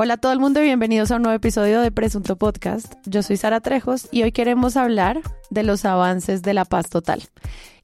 [0.00, 2.94] Hola a todo el mundo y bienvenidos a un nuevo episodio de Presunto Podcast.
[3.04, 7.24] Yo soy Sara Trejos y hoy queremos hablar de los avances de la paz total.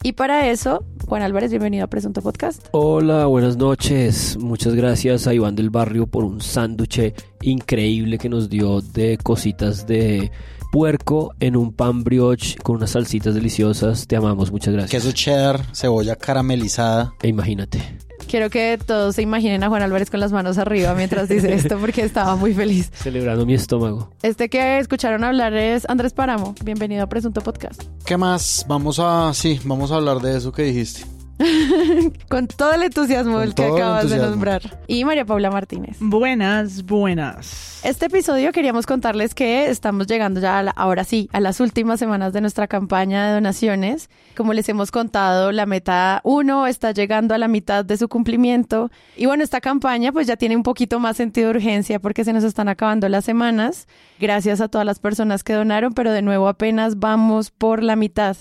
[0.00, 2.69] Y para eso, Juan Álvarez, bienvenido a Presunto Podcast.
[2.70, 4.37] Hola, buenas noches.
[4.38, 9.84] Muchas gracias a Iván del Barrio por un sándwich increíble que nos dio de cositas
[9.88, 10.30] de
[10.70, 14.06] puerco en un pan brioche con unas salsitas deliciosas.
[14.06, 15.02] Te amamos, muchas gracias.
[15.02, 17.12] Queso cheddar, cebolla caramelizada.
[17.23, 18.03] E imagínate.
[18.34, 21.79] Quiero que todos se imaginen a Juan Álvarez con las manos arriba mientras dice esto
[21.79, 22.91] porque estaba muy feliz.
[22.92, 24.11] Celebrando mi estómago.
[24.23, 26.52] Este que escucharon hablar es Andrés Páramo.
[26.65, 27.84] Bienvenido a Presunto Podcast.
[28.05, 28.66] ¿Qué más?
[28.66, 31.05] Vamos a, sí, vamos a hablar de eso que dijiste.
[32.29, 34.79] Con todo el entusiasmo Con el que el acabas de nombrar.
[34.87, 35.97] Y María Paula Martínez.
[36.01, 37.80] Buenas, buenas.
[37.84, 41.98] Este episodio queríamos contarles que estamos llegando ya a la- ahora sí a las últimas
[41.98, 44.09] semanas de nuestra campaña de donaciones.
[44.37, 48.91] Como les hemos contado, la meta 1 está llegando a la mitad de su cumplimiento.
[49.17, 52.33] Y bueno, esta campaña pues ya tiene un poquito más sentido de urgencia porque se
[52.33, 53.86] nos están acabando las semanas.
[54.20, 58.36] Gracias a todas las personas que donaron, pero de nuevo apenas vamos por la mitad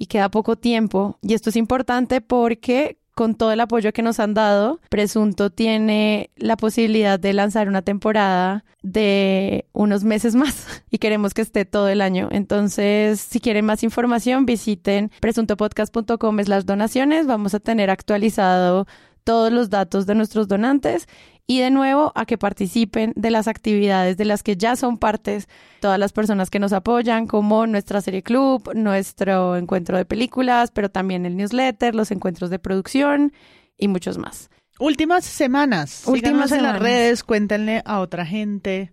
[0.00, 1.18] y queda poco tiempo.
[1.20, 6.30] Y esto es importante porque con todo el apoyo que nos han dado, Presunto tiene
[6.36, 11.90] la posibilidad de lanzar una temporada de unos meses más y queremos que esté todo
[11.90, 12.28] el año.
[12.32, 17.26] Entonces, si quieren más información, visiten presuntopodcast.com slash donaciones.
[17.26, 18.86] Vamos a tener actualizado
[19.22, 21.06] todos los datos de nuestros donantes
[21.46, 25.48] y de nuevo a que participen de las actividades de las que ya son partes
[25.80, 30.90] todas las personas que nos apoyan, como nuestra serie club, nuestro encuentro de películas, pero
[30.90, 33.32] también el newsletter, los encuentros de producción
[33.76, 34.50] y muchos más.
[34.78, 36.04] Últimas semanas.
[36.06, 38.92] Últimas Síganos en las redes, cuéntenle a otra gente.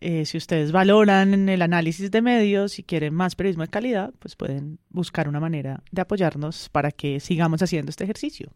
[0.00, 4.36] Eh, si ustedes valoran el análisis de medios y quieren más periodismo de calidad, pues
[4.36, 8.52] pueden buscar una manera de apoyarnos para que sigamos haciendo este ejercicio.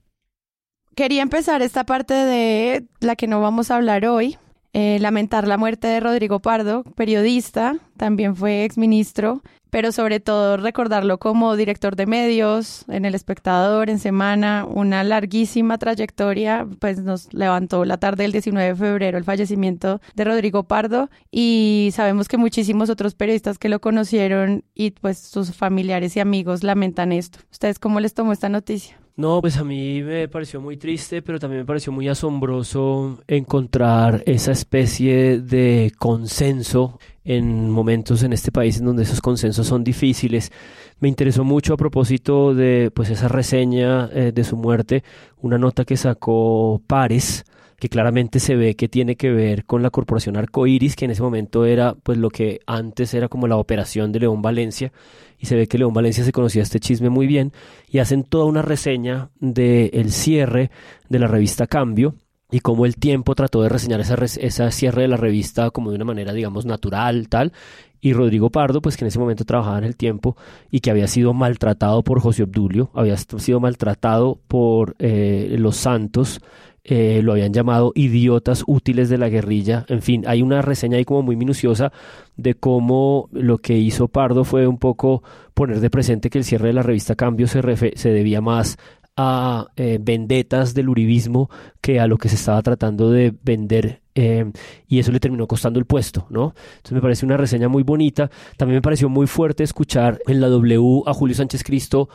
[0.95, 4.37] Quería empezar esta parte de la que no vamos a hablar hoy.
[4.75, 11.19] eh, lamentar la muerte de Rodrigo Pardo, periodista, también fue exministro, pero sobre todo recordarlo
[11.19, 17.85] como director de medios, en El Espectador, en Semana, una larguísima trayectoria, pues nos levantó
[17.85, 22.89] la tarde del 19 de febrero el fallecimiento de Rodrigo Pardo y sabemos que muchísimos
[22.89, 27.41] otros periodistas que lo conocieron y pues sus familiares y amigos lamentan esto.
[27.51, 29.02] ¿Ustedes cómo les tomó esta noticia?
[29.15, 34.23] No, pues a mí me pareció muy triste, pero también me pareció muy asombroso encontrar
[34.25, 40.51] esa especie de consenso en momentos en este país en donde esos consensos son difíciles.
[40.99, 45.05] Me interesó mucho a propósito de pues esa reseña eh, de su muerte,
[45.43, 47.45] una nota que sacó Pares
[47.83, 51.23] que claramente se ve que tiene que ver con la corporación Arcoiris, que en ese
[51.23, 54.93] momento era pues lo que antes era como la operación de León Valencia,
[55.37, 57.51] y se ve que León Valencia se conocía este chisme muy bien,
[57.91, 60.71] y hacen toda una reseña del cierre
[61.09, 62.15] de la revista Cambio,
[62.53, 65.97] y cómo el tiempo trató de reseñar esa, esa cierre de la revista como de
[65.97, 67.53] una manera, digamos, natural, tal.
[68.01, 70.37] Y Rodrigo Pardo, pues que en ese momento trabajaba en el tiempo
[70.71, 76.41] y que había sido maltratado por José Obdulio, había sido maltratado por eh, los Santos,
[76.85, 79.85] eh, lo habían llamado idiotas útiles de la guerrilla.
[79.89, 81.93] En fin, hay una reseña ahí como muy minuciosa
[82.37, 85.23] de cómo lo que hizo Pardo fue un poco
[85.55, 87.63] poner de presente que el cierre de la revista Cambio se,
[87.97, 88.79] se debía más
[89.17, 91.51] a eh, vendetas del uribismo
[91.81, 94.51] que a lo que se estaba tratando de vender eh,
[94.89, 96.55] y eso le terminó costando el puesto, ¿no?
[96.77, 98.31] Entonces me parece una reseña muy bonita.
[98.57, 102.09] También me pareció muy fuerte escuchar en la W a Julio Sánchez Cristo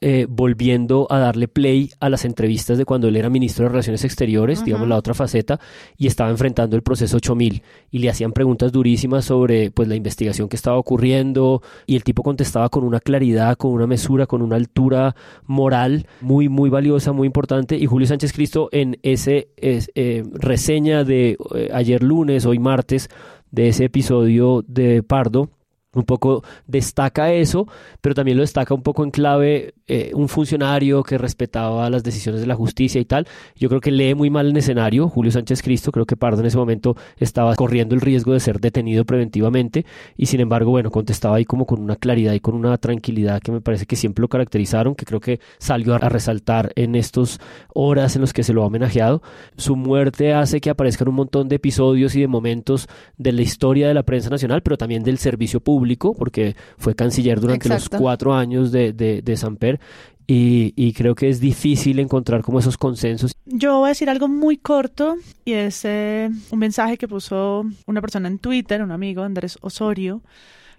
[0.00, 4.04] eh, volviendo a darle play a las entrevistas de cuando él era ministro de Relaciones
[4.04, 5.58] Exteriores, digamos la otra faceta,
[5.96, 10.48] y estaba enfrentando el proceso 8000 y le hacían preguntas durísimas sobre pues la investigación
[10.48, 14.56] que estaba ocurriendo y el tipo contestaba con una claridad, con una mesura, con una
[14.56, 15.16] altura
[15.46, 21.04] moral muy muy valiosa, muy importante y Julio Sánchez Cristo en ese es, eh, reseña
[21.04, 23.08] de eh, ayer lunes, hoy martes
[23.50, 25.50] de ese episodio de Pardo
[25.94, 27.66] un poco destaca eso,
[28.00, 32.42] pero también lo destaca un poco en clave eh, un funcionario que respetaba las decisiones
[32.42, 33.26] de la justicia y tal.
[33.56, 36.46] Yo creo que lee muy mal en escenario Julio Sánchez Cristo, creo que Pardo en
[36.46, 39.86] ese momento estaba corriendo el riesgo de ser detenido preventivamente
[40.16, 43.52] y sin embargo, bueno, contestaba ahí como con una claridad y con una tranquilidad que
[43.52, 47.40] me parece que siempre lo caracterizaron, que creo que salió a, resaltar en estos
[47.74, 49.22] horas en los que se lo ha homenajeado.
[49.56, 53.88] Su muerte hace que aparezcan un montón de episodios y de momentos de la historia
[53.88, 55.77] de la prensa nacional, pero también del servicio público,
[56.14, 57.96] porque fue canciller durante Exacto.
[57.96, 59.80] los cuatro años de, de, de Samper.
[60.26, 63.34] Y, y creo que es difícil encontrar como esos consensos.
[63.46, 65.16] Yo voy a decir algo muy corto
[65.46, 70.20] y es eh, un mensaje que puso una persona en Twitter, un amigo, Andrés Osorio,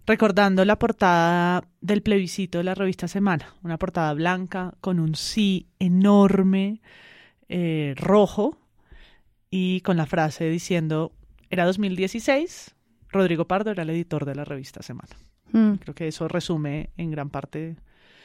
[0.05, 5.65] recordando la portada del plebiscito de la revista Semana, una portada blanca con un sí
[5.79, 6.79] enorme,
[7.47, 8.55] eh, rojo,
[9.49, 11.11] y con la frase diciendo,
[11.49, 12.75] Era 2016,
[13.11, 15.15] Rodrigo Pardo era el editor de la revista Semana.
[15.51, 15.73] Mm.
[15.75, 17.75] Creo que eso resume en gran parte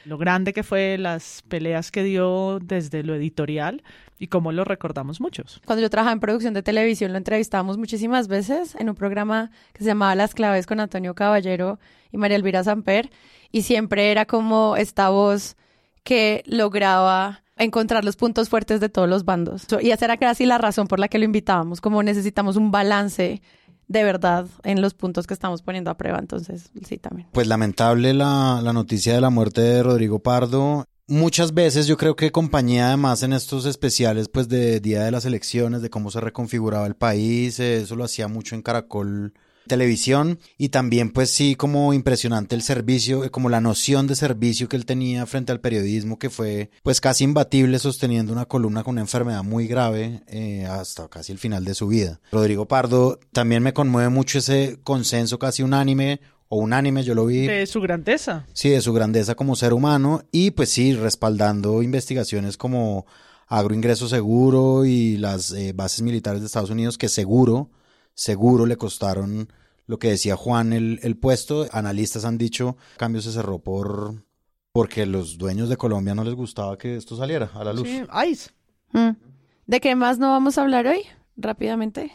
[0.05, 3.83] lo grande que fue las peleas que dio desde lo editorial
[4.19, 5.61] y cómo lo recordamos muchos.
[5.65, 9.79] Cuando yo trabajaba en producción de televisión lo entrevistábamos muchísimas veces en un programa que
[9.79, 11.79] se llamaba Las Claves con Antonio Caballero
[12.11, 13.09] y María Elvira Samper
[13.51, 15.57] y siempre era como esta voz
[16.03, 19.65] que lograba encontrar los puntos fuertes de todos los bandos.
[19.81, 23.41] Y esa era casi la razón por la que lo invitábamos, como necesitamos un balance
[23.87, 27.27] de verdad en los puntos que estamos poniendo a prueba, entonces sí también.
[27.31, 30.85] Pues lamentable la, la noticia de la muerte de Rodrigo Pardo.
[31.07, 35.25] Muchas veces yo creo que compañía además en estos especiales pues de Día de las
[35.25, 39.33] Elecciones, de cómo se reconfiguraba el país, eh, eso lo hacía mucho en Caracol
[39.67, 44.69] Televisión y también pues sí como impresionante el servicio, eh, como la noción de servicio
[44.69, 48.93] que él tenía frente al periodismo que fue pues casi imbatible sosteniendo una columna con
[48.93, 52.19] una enfermedad muy grave eh, hasta casi el final de su vida.
[52.31, 57.47] Rodrigo Pardo también me conmueve mucho ese consenso casi unánime o unánime, yo lo vi.
[57.47, 58.45] De su grandeza.
[58.53, 63.05] Sí, de su grandeza como ser humano y pues sí, respaldando investigaciones como
[63.47, 67.69] agroingreso seguro y las eh, bases militares de Estados Unidos que seguro,
[68.15, 69.49] seguro le costaron
[69.85, 71.67] lo que decía Juan el, el puesto.
[71.71, 74.25] Analistas han dicho, el cambio se cerró por
[74.71, 77.87] porque los dueños de Colombia no les gustaba que esto saliera a la luz.
[77.87, 78.49] Sí, ICE.
[78.91, 79.11] Mm.
[79.67, 81.03] ¿De qué más no vamos a hablar hoy?
[81.37, 82.11] Rápidamente.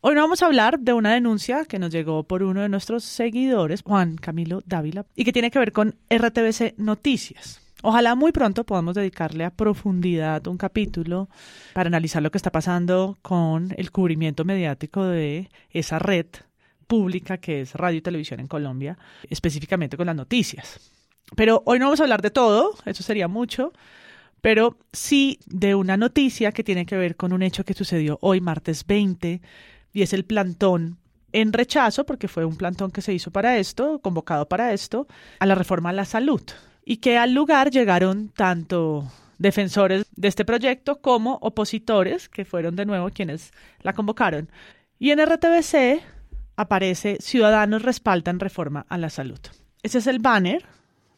[0.00, 3.04] Hoy no vamos a hablar de una denuncia que nos llegó por uno de nuestros
[3.04, 7.59] seguidores, Juan Camilo Dávila, y que tiene que ver con RTBC Noticias.
[7.82, 11.30] Ojalá muy pronto podamos dedicarle a profundidad un capítulo
[11.72, 16.26] para analizar lo que está pasando con el cubrimiento mediático de esa red
[16.86, 18.98] pública que es radio y televisión en Colombia,
[19.30, 20.92] específicamente con las noticias.
[21.36, 23.72] Pero hoy no vamos a hablar de todo, eso sería mucho,
[24.42, 28.40] pero sí de una noticia que tiene que ver con un hecho que sucedió hoy,
[28.40, 29.40] martes 20,
[29.92, 30.98] y es el plantón
[31.32, 35.06] en rechazo, porque fue un plantón que se hizo para esto, convocado para esto,
[35.38, 36.42] a la reforma a la salud,
[36.90, 39.08] y que al lugar llegaron tanto
[39.38, 43.52] defensores de este proyecto como opositores, que fueron de nuevo quienes
[43.82, 44.50] la convocaron.
[44.98, 46.02] Y en RTBC
[46.56, 49.38] aparece Ciudadanos respaldan reforma a la salud.
[49.84, 50.64] Ese es el banner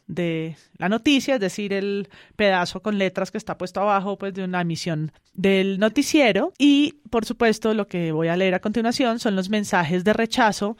[0.05, 4.43] de la noticia, es decir, el pedazo con letras que está puesto abajo pues de
[4.43, 9.35] una emisión del noticiero y por supuesto lo que voy a leer a continuación son
[9.35, 10.77] los mensajes de rechazo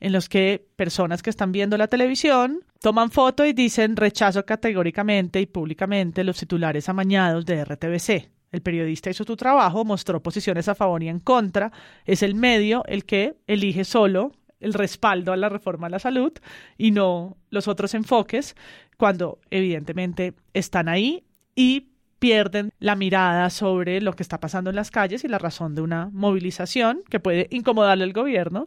[0.00, 5.40] en los que personas que están viendo la televisión toman foto y dicen rechazo categóricamente
[5.40, 8.28] y públicamente los titulares amañados de RTBC.
[8.52, 11.72] El periodista hizo su trabajo, mostró posiciones a favor y en contra.
[12.04, 16.34] Es el medio el que elige solo el respaldo a la reforma a la salud
[16.76, 18.54] y no los otros enfoques
[18.98, 21.24] cuando evidentemente están ahí
[21.56, 21.93] y
[22.24, 25.82] pierden la mirada sobre lo que está pasando en las calles y la razón de
[25.82, 28.66] una movilización que puede incomodarle al gobierno,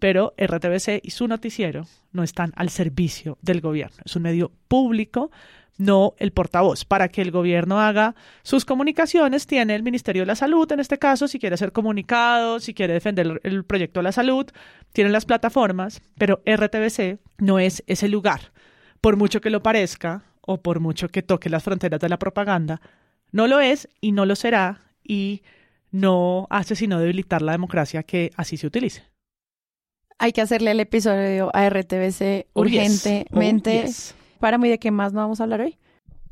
[0.00, 3.98] pero RTBC y su noticiero no están al servicio del gobierno.
[4.04, 5.30] Es un medio público,
[5.78, 6.84] no el portavoz.
[6.84, 10.98] Para que el gobierno haga sus comunicaciones, tiene el Ministerio de la Salud, en este
[10.98, 14.46] caso, si quiere hacer comunicados, si quiere defender el proyecto de la salud,
[14.92, 18.50] tienen las plataformas, pero RTBC no es ese lugar.
[19.00, 22.80] Por mucho que lo parezca o por mucho que toque las fronteras de la propaganda,
[23.32, 25.42] no lo es y no lo será y
[25.90, 29.02] no hace sino debilitar la democracia que así se utilice.
[30.18, 33.04] Hay que hacerle el episodio a RTBC Oh, yes.
[33.04, 33.82] urgentemente.
[33.82, 34.14] Oh, yes.
[34.40, 35.76] Para mí, ¿de qué más no vamos a hablar hoy?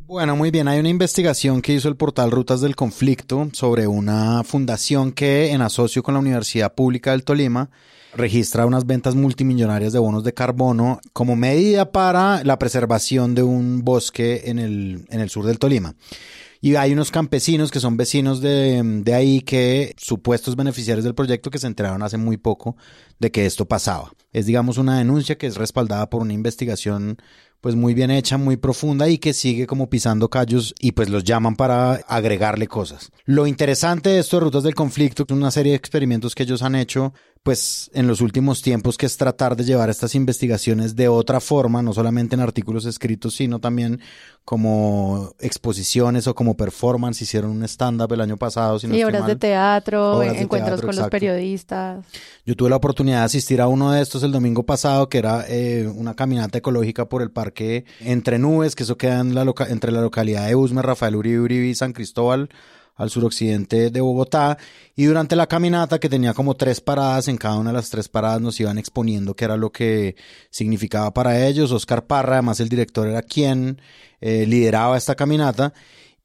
[0.06, 0.68] Bueno, muy bien.
[0.68, 5.62] Hay una investigación que hizo el portal Rutas del Conflicto sobre una fundación que, en
[5.62, 7.70] asocio con la Universidad Pública del Tolima,
[8.16, 13.84] registra unas ventas multimillonarias de bonos de carbono como medida para la preservación de un
[13.84, 15.94] bosque en el, en el sur del Tolima.
[16.60, 21.50] Y hay unos campesinos que son vecinos de, de ahí que supuestos beneficiarios del proyecto
[21.50, 22.76] que se enteraron hace muy poco
[23.18, 24.12] de que esto pasaba.
[24.32, 27.18] Es digamos una denuncia que es respaldada por una investigación
[27.64, 31.24] pues muy bien hecha, muy profunda y que sigue como pisando callos y pues los
[31.24, 33.10] llaman para agregarle cosas.
[33.24, 36.62] Lo interesante de esto de Rutas del Conflicto es una serie de experimentos que ellos
[36.62, 37.14] han hecho
[37.44, 41.82] pues en los últimos tiempos que es tratar de llevar estas investigaciones de otra forma,
[41.82, 44.00] no solamente en artículos escritos, sino también
[44.44, 47.20] como exposiciones o como performance.
[47.22, 48.78] Hicieron un stand-up el año pasado.
[48.78, 52.04] Si no y estoy obras de teatro, Obras de encuentros teatro, con los periodistas.
[52.46, 55.44] Yo tuve la oportunidad de asistir a uno de estos el domingo pasado, que era
[55.48, 59.66] eh, una caminata ecológica por el parque Entre Nubes, que eso queda en la loca-
[59.68, 62.48] entre la localidad de Usme, Rafael Uribe Uribe y San Cristóbal,
[62.94, 64.58] al suroccidente de Bogotá.
[64.94, 68.08] Y durante la caminata, que tenía como tres paradas, en cada una de las tres
[68.08, 70.16] paradas nos iban exponiendo qué era lo que
[70.50, 71.72] significaba para ellos.
[71.72, 73.80] Oscar Parra, además el director era quien
[74.20, 75.72] eh, lideraba esta caminata.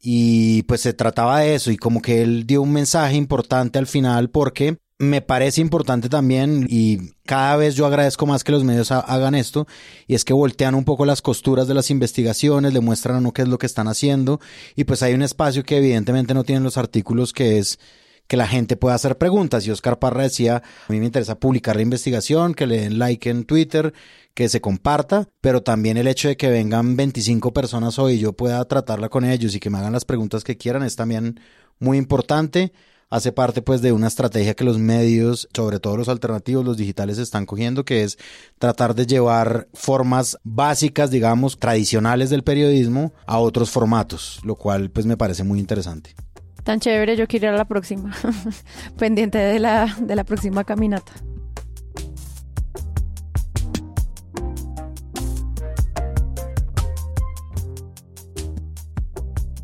[0.02, 3.88] Y pues se trataba de eso y como que él dio un mensaje importante al
[3.88, 8.92] final porque me parece importante también y cada vez yo agradezco más que los medios
[8.92, 9.66] hagan esto
[10.08, 13.32] y es que voltean un poco las costuras de las investigaciones, le muestran a uno
[13.32, 14.42] qué es lo que están haciendo
[14.76, 17.80] y pues hay un espacio que evidentemente no tienen los artículos que es
[18.28, 19.66] que la gente pueda hacer preguntas.
[19.66, 23.28] Y Oscar Parra decía, a mí me interesa publicar la investigación, que le den like
[23.28, 23.92] en Twitter,
[24.36, 28.34] que se comparta, pero también el hecho de que vengan 25 personas hoy y yo
[28.34, 31.40] pueda tratarla con ellos y que me hagan las preguntas que quieran es también
[31.80, 32.72] muy importante
[33.10, 37.18] hace parte pues de una estrategia que los medios, sobre todo los alternativos, los digitales
[37.18, 38.18] están cogiendo, que es
[38.58, 45.06] tratar de llevar formas básicas, digamos, tradicionales del periodismo a otros formatos, lo cual pues
[45.06, 46.16] me parece muy interesante.
[46.64, 48.16] Tan chévere, yo quiero ir a la próxima,
[48.98, 51.14] pendiente de la, de la próxima caminata.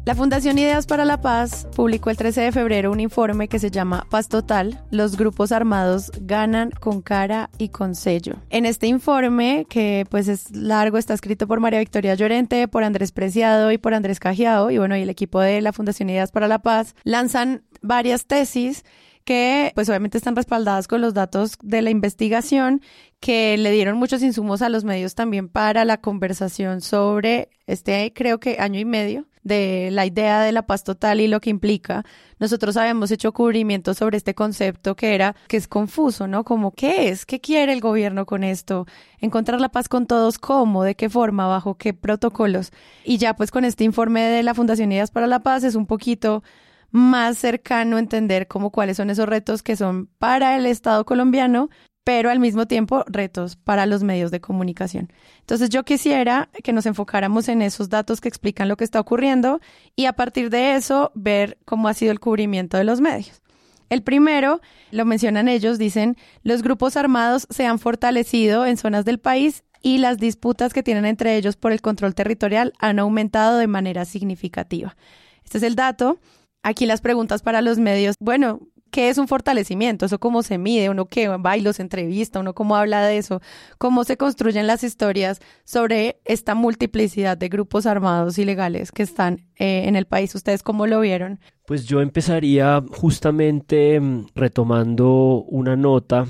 [0.06, 3.72] La Fundación Ideas para la Paz publicó el 13 de febrero un informe que se
[3.72, 8.36] llama Paz Total, los grupos armados ganan con cara y con sello.
[8.52, 13.12] En este informe, que pues es largo, está escrito por María Victoria Llorente, por Andrés
[13.12, 16.48] Preciado y por Andrés Cajiao, y bueno, y el equipo de la Fundación Ideas para
[16.48, 18.84] la Paz, lanzan varias tesis
[19.24, 22.82] que pues obviamente están respaldadas con los datos de la investigación
[23.20, 28.40] que le dieron muchos insumos a los medios también para la conversación sobre este creo
[28.40, 32.04] que año y medio de la idea de la paz total y lo que implica.
[32.40, 36.44] Nosotros habíamos hecho cubrimiento sobre este concepto que era, que es confuso, ¿no?
[36.44, 37.26] Como, ¿qué es?
[37.26, 38.88] ¿Qué quiere el gobierno con esto?
[39.20, 40.84] Encontrar la paz con todos, ¿cómo?
[40.84, 41.48] ¿De qué forma?
[41.48, 42.72] ¿Bajo qué protocolos?
[43.06, 45.86] Y ya pues con este informe de la Fundación Ideas para la Paz es un
[45.86, 46.44] poquito
[46.90, 51.70] más cercano entender cómo cuáles son esos retos que son para el Estado colombiano
[52.06, 55.12] pero al mismo tiempo retos para los medios de comunicación.
[55.40, 59.60] Entonces yo quisiera que nos enfocáramos en esos datos que explican lo que está ocurriendo
[59.96, 63.42] y a partir de eso ver cómo ha sido el cubrimiento de los medios.
[63.90, 69.20] El primero, lo mencionan ellos, dicen, los grupos armados se han fortalecido en zonas del
[69.20, 73.68] país y las disputas que tienen entre ellos por el control territorial han aumentado de
[73.68, 74.96] manera significativa.
[75.44, 76.20] Este es el dato.
[76.62, 78.16] Aquí las preguntas para los medios.
[78.20, 80.06] Bueno, ¿Qué es un fortalecimiento?
[80.06, 80.90] ¿Eso cómo se mide?
[80.90, 82.40] ¿Uno qué va y los entrevista?
[82.40, 83.42] ¿Uno cómo habla de eso?
[83.78, 89.84] ¿Cómo se construyen las historias sobre esta multiplicidad de grupos armados ilegales que están eh,
[89.88, 90.34] en el país?
[90.34, 91.40] ¿Ustedes cómo lo vieron?
[91.66, 96.26] Pues yo empezaría justamente mm, retomando una nota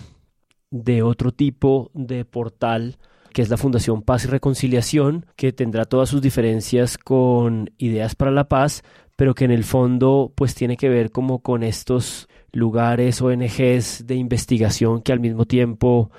[0.71, 2.97] de otro tipo de portal
[3.35, 8.31] que es la Fundación Paz y Reconciliación, que tendrá todas sus diferencias con Ideas para
[8.31, 8.81] la Paz,
[9.17, 14.15] pero que en el fondo pues tiene que ver como con estos lugares, ONGs de
[14.15, 16.09] investigación que al mismo tiempo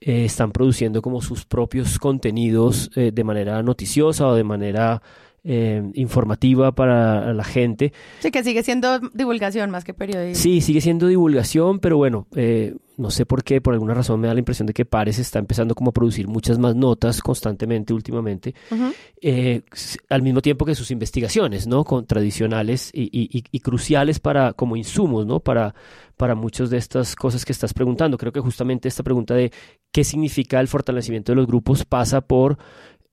[0.00, 5.02] eh, están produciendo como sus propios contenidos eh, de manera noticiosa o de manera
[5.48, 7.92] eh, informativa para la gente.
[8.18, 10.42] Sí, que sigue siendo divulgación más que periodismo.
[10.42, 14.26] Sí, sigue siendo divulgación, pero bueno, eh, no sé por qué, por alguna razón me
[14.26, 17.94] da la impresión de que Pares está empezando como a producir muchas más notas constantemente
[17.94, 18.56] últimamente,
[19.22, 19.62] eh,
[20.08, 21.84] al mismo tiempo que sus investigaciones, ¿no?
[21.84, 25.38] Con tradicionales y, y, cruciales para, como insumos, ¿no?
[25.38, 25.76] Para,
[26.16, 28.18] para muchas de estas cosas que estás preguntando.
[28.18, 29.52] Creo que justamente esta pregunta de
[29.92, 32.58] qué significa el fortalecimiento de los grupos pasa por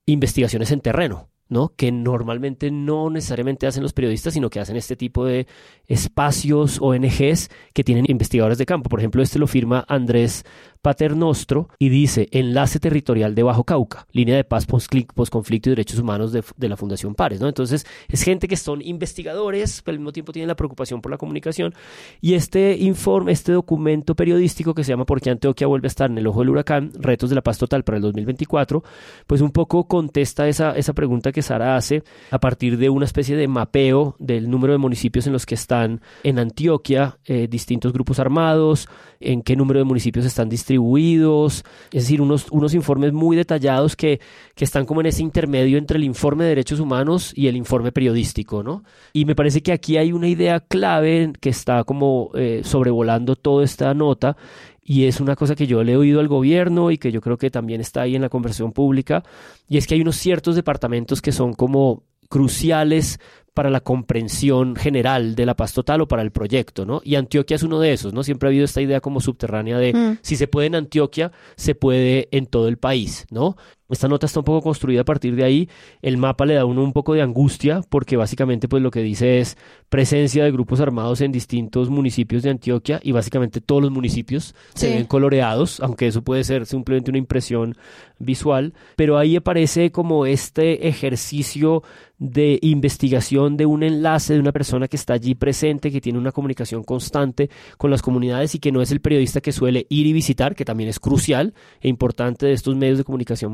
[0.06, 1.28] investigaciones en terreno.
[1.54, 1.72] ¿No?
[1.76, 5.46] que normalmente no necesariamente hacen los periodistas, sino que hacen este tipo de
[5.86, 8.90] espacios, ONGs, que tienen investigadores de campo.
[8.90, 10.44] Por ejemplo, este lo firma Andrés
[10.84, 16.30] Paternostro y dice Enlace Territorial de Bajo Cauca, línea de paz post-conflicto y derechos humanos
[16.30, 17.40] de, la Fundación Pares.
[17.40, 17.48] ¿no?
[17.48, 21.16] Entonces, es gente que son investigadores, pero al mismo tiempo tienen la preocupación por la
[21.16, 21.72] comunicación.
[22.20, 26.10] Y este informe, este documento periodístico que se llama ¿Por qué Antioquia vuelve a estar
[26.10, 26.92] en el ojo del huracán?
[26.98, 28.84] Retos de la paz total para el 2024,
[29.26, 33.36] pues un poco contesta esa, esa pregunta que Sara hace a partir de una especie
[33.36, 38.18] de mapeo del número de municipios en los que están en Antioquia eh, distintos grupos
[38.18, 38.86] armados,
[39.24, 44.20] en qué número de municipios están distribuidos, es decir, unos, unos informes muy detallados que,
[44.54, 47.92] que están como en ese intermedio entre el informe de derechos humanos y el informe
[47.92, 48.84] periodístico, ¿no?
[49.12, 53.64] Y me parece que aquí hay una idea clave que está como eh, sobrevolando toda
[53.64, 54.36] esta nota
[54.84, 57.38] y es una cosa que yo le he oído al gobierno y que yo creo
[57.38, 59.24] que también está ahí en la conversación pública,
[59.66, 63.18] y es que hay unos ciertos departamentos que son como cruciales
[63.54, 67.00] para la comprensión general de la paz total o para el proyecto, ¿no?
[67.04, 68.24] Y Antioquia es uno de esos, ¿no?
[68.24, 70.18] Siempre ha habido esta idea como subterránea de mm.
[70.22, 73.56] si se puede en Antioquia, se puede en todo el país, ¿no?
[73.90, 75.68] Esta nota está un poco construida a partir de ahí.
[76.00, 79.00] El mapa le da a uno un poco de angustia porque básicamente pues lo que
[79.00, 79.58] dice es
[79.90, 84.94] presencia de grupos armados en distintos municipios de Antioquia y básicamente todos los municipios se
[84.94, 87.76] ven coloreados, aunque eso puede ser simplemente una impresión
[88.18, 91.82] visual, pero ahí aparece como este ejercicio
[92.18, 96.32] de investigación de un enlace de una persona que está allí presente, que tiene una
[96.32, 100.12] comunicación constante con las comunidades y que no es el periodista que suele ir y
[100.12, 103.52] visitar, que también es crucial e importante de estos medios de comunicación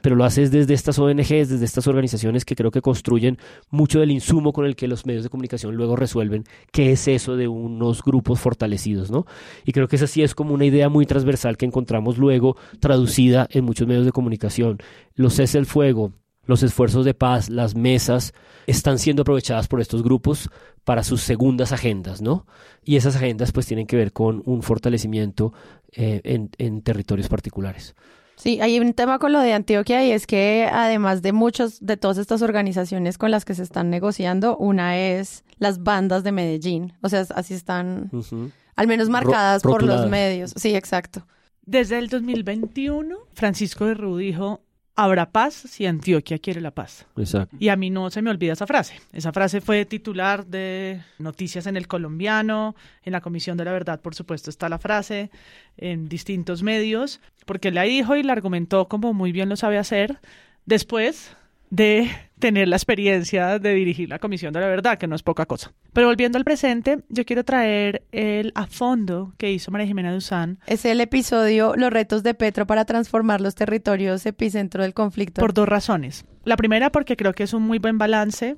[0.00, 3.38] pero lo haces desde estas ONGs, desde estas organizaciones que creo que construyen
[3.70, 7.36] mucho del insumo con el que los medios de comunicación luego resuelven qué es eso
[7.36, 9.26] de unos grupos fortalecidos, ¿no?
[9.64, 13.46] Y creo que esa sí es como una idea muy transversal que encontramos luego traducida
[13.50, 14.78] en muchos medios de comunicación.
[15.14, 16.12] Los cese el fuego,
[16.46, 18.32] los esfuerzos de paz, las mesas,
[18.66, 20.50] están siendo aprovechadas por estos grupos
[20.84, 22.46] para sus segundas agendas, ¿no?
[22.84, 25.52] Y esas agendas pues tienen que ver con un fortalecimiento
[25.92, 26.20] eh,
[26.58, 27.94] en territorios particulares.
[28.42, 31.96] Sí, hay un tema con lo de Antioquia y es que además de muchos de
[31.96, 36.92] todas estas organizaciones con las que se están negociando, una es las bandas de Medellín.
[37.02, 38.10] O sea, así están
[38.74, 40.54] al menos marcadas por los medios.
[40.56, 41.24] Sí, exacto.
[41.66, 44.60] Desde el 2021, Francisco de Rú dijo,
[44.94, 47.06] habrá paz si Antioquia quiere la paz.
[47.16, 47.56] Exacto.
[47.58, 49.00] Y a mí no se me olvida esa frase.
[49.12, 54.00] Esa frase fue titular de Noticias en el Colombiano, en la Comisión de la Verdad,
[54.00, 55.30] por supuesto, está la frase,
[55.76, 60.18] en distintos medios, porque la dijo y la argumentó como muy bien lo sabe hacer,
[60.66, 61.36] después
[61.70, 62.10] de
[62.42, 65.72] tener la experiencia de dirigir la Comisión de la Verdad, que no es poca cosa.
[65.92, 70.58] Pero volviendo al presente, yo quiero traer el a fondo que hizo María Jimena Duzán
[70.66, 75.40] Es el episodio Los retos de Petro para transformar los territorios epicentro del conflicto.
[75.40, 76.24] Por dos razones.
[76.42, 78.56] La primera, porque creo que es un muy buen balance.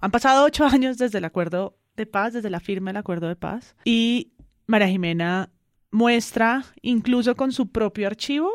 [0.00, 3.36] Han pasado ocho años desde el acuerdo de paz, desde la firma del acuerdo de
[3.36, 3.76] paz.
[3.84, 4.32] Y
[4.66, 5.50] María Jimena
[5.92, 8.50] muestra, incluso con su propio archivo,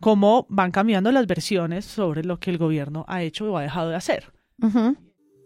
[0.00, 3.90] cómo van cambiando las versiones sobre lo que el gobierno ha hecho o ha dejado
[3.90, 4.32] de hacer.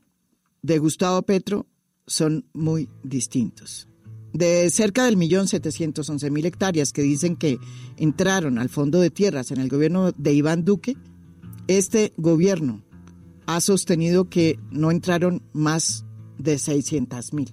[0.62, 1.66] de Gustavo Petro
[2.06, 3.88] son muy distintos.
[4.33, 7.59] De cerca del millón setecientos once mil hectáreas que dicen que
[7.96, 10.96] entraron al fondo de tierras en el gobierno de Iván Duque,
[11.66, 12.83] este gobierno
[13.46, 16.04] ha sostenido que no entraron más
[16.38, 17.52] de 600 mil.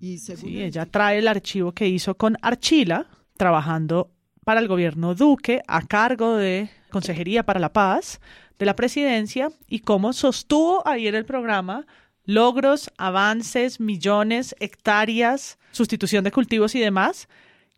[0.00, 4.10] Sí, el- ella trae el archivo que hizo con Archila, trabajando
[4.44, 8.20] para el gobierno Duque, a cargo de Consejería para la Paz
[8.64, 11.86] de la Presidencia, y cómo sostuvo en el programa
[12.24, 17.28] logros, avances, millones, hectáreas, sustitución de cultivos y demás,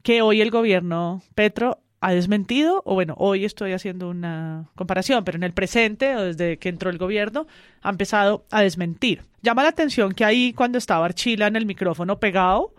[0.04, 5.34] que hoy el gobierno Petro ha desmentido, o bueno, hoy estoy haciendo una comparación, pero
[5.34, 7.48] en el presente, o desde que entró el gobierno,
[7.82, 9.22] ha empezado a desmentir.
[9.42, 12.75] Llama la atención que ahí, cuando estaba Archila en el micrófono pegado,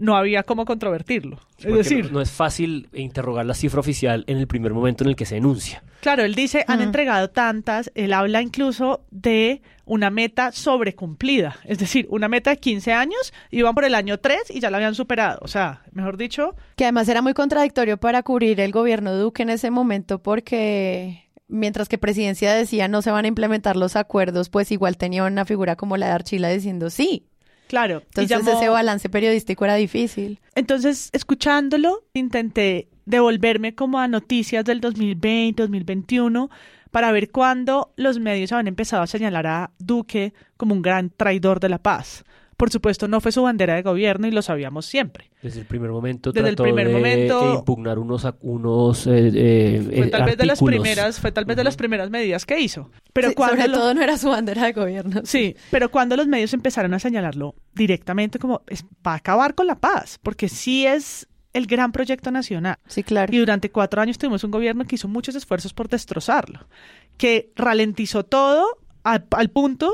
[0.00, 1.38] no había cómo controvertirlo.
[1.58, 5.10] Es decir, no, no es fácil interrogar la cifra oficial en el primer momento en
[5.10, 5.84] el que se enuncia.
[6.00, 12.06] Claro, él dice, han entregado tantas, él habla incluso de una meta sobrecumplida, es decir,
[12.10, 15.40] una meta de 15 años, iban por el año 3 y ya la habían superado.
[15.42, 19.42] O sea, mejor dicho, Que además era muy contradictorio para cubrir el gobierno de Duque
[19.42, 24.48] en ese momento porque mientras que presidencia decía no se van a implementar los acuerdos,
[24.48, 27.26] pues igual tenía una figura como la de Archila diciendo sí.
[27.70, 28.02] Claro.
[28.06, 30.40] Entonces llamó- ese balance periodístico era difícil.
[30.56, 36.50] Entonces, escuchándolo, intenté devolverme como a noticias del 2020, 2021,
[36.90, 41.60] para ver cuándo los medios habían empezado a señalar a Duque como un gran traidor
[41.60, 42.24] de la paz.
[42.60, 45.30] Por supuesto, no fue su bandera de gobierno y lo sabíamos siempre.
[45.42, 49.92] Desde el primer momento Desde el trató primer de momento- impugnar unos, unos eh, eh,
[49.96, 52.90] Fue tal vez de las primeras, fue tal vez de las primeras medidas que hizo.
[53.14, 55.22] Pero Sí, cuando sobre lo- todo no era su bandera de gobierno.
[55.24, 59.66] Sí, pero cuando los medios empezaron a señalarlo directamente como es, va a acabar con
[59.66, 62.76] la paz, porque sí es el gran proyecto nacional.
[62.86, 63.34] Sí, claro.
[63.34, 66.68] Y durante cuatro años tuvimos un gobierno que hizo muchos esfuerzos por destrozarlo,
[67.16, 68.66] que ralentizó todo
[69.02, 69.90] al, al punto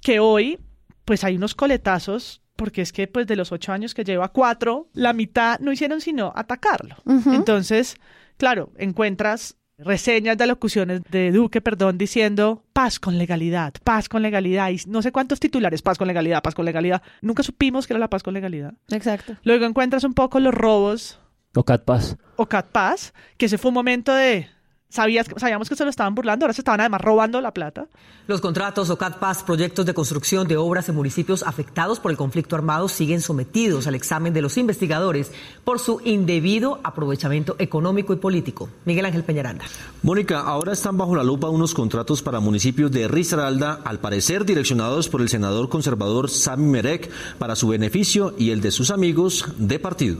[0.00, 0.58] que hoy,
[1.04, 4.88] pues hay unos coletazos, porque es que pues de los ocho años que lleva cuatro,
[4.92, 6.96] la mitad no hicieron sino atacarlo.
[7.32, 7.96] Entonces,
[8.36, 14.70] claro, encuentras reseñas de locuciones de Duque, perdón, diciendo paz con legalidad, paz con legalidad,
[14.70, 17.02] y no sé cuántos titulares, paz con legalidad, paz con legalidad.
[17.20, 18.74] Nunca supimos que era la paz con legalidad.
[18.90, 19.36] Exacto.
[19.42, 21.18] Luego encuentras un poco los robos
[21.54, 22.16] O Cat Paz.
[22.36, 24.48] o Cat Paz, que ese fue un momento de...
[24.92, 27.86] Sabías, sabíamos que se lo estaban burlando, ahora se estaban además robando la plata.
[28.26, 32.56] Los contratos o CATPAS, proyectos de construcción de obras en municipios afectados por el conflicto
[32.56, 35.32] armado, siguen sometidos al examen de los investigadores
[35.64, 38.68] por su indebido aprovechamiento económico y político.
[38.84, 39.64] Miguel Ángel Peñaranda.
[40.02, 45.08] Mónica, ahora están bajo la lupa unos contratos para municipios de Risaralda, al parecer direccionados
[45.08, 49.78] por el senador conservador Sami Merek para su beneficio y el de sus amigos de
[49.78, 50.18] partido.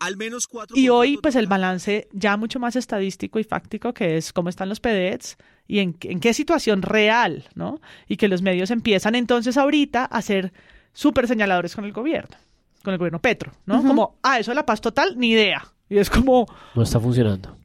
[0.00, 4.16] Al menos cuatro Y hoy, pues el balance ya mucho más estadístico y fáctico, que
[4.16, 7.80] es cómo están los PDETs y en, en qué situación real, ¿no?
[8.08, 10.52] Y que los medios empiezan entonces ahorita a ser
[10.92, 12.36] súper señaladores con el gobierno,
[12.82, 13.82] con el gobierno Petro, ¿no?
[13.84, 15.66] Como, ah, eso de la paz total, ni idea.
[15.88, 17.56] Y es como, No está funcionando.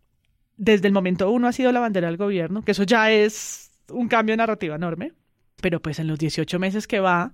[0.58, 4.08] desde el momento uno ha sido la bandera del gobierno, que eso ya es un
[4.08, 5.14] cambio de narrativa enorme,
[5.62, 7.34] pero pues en los 18 meses que va,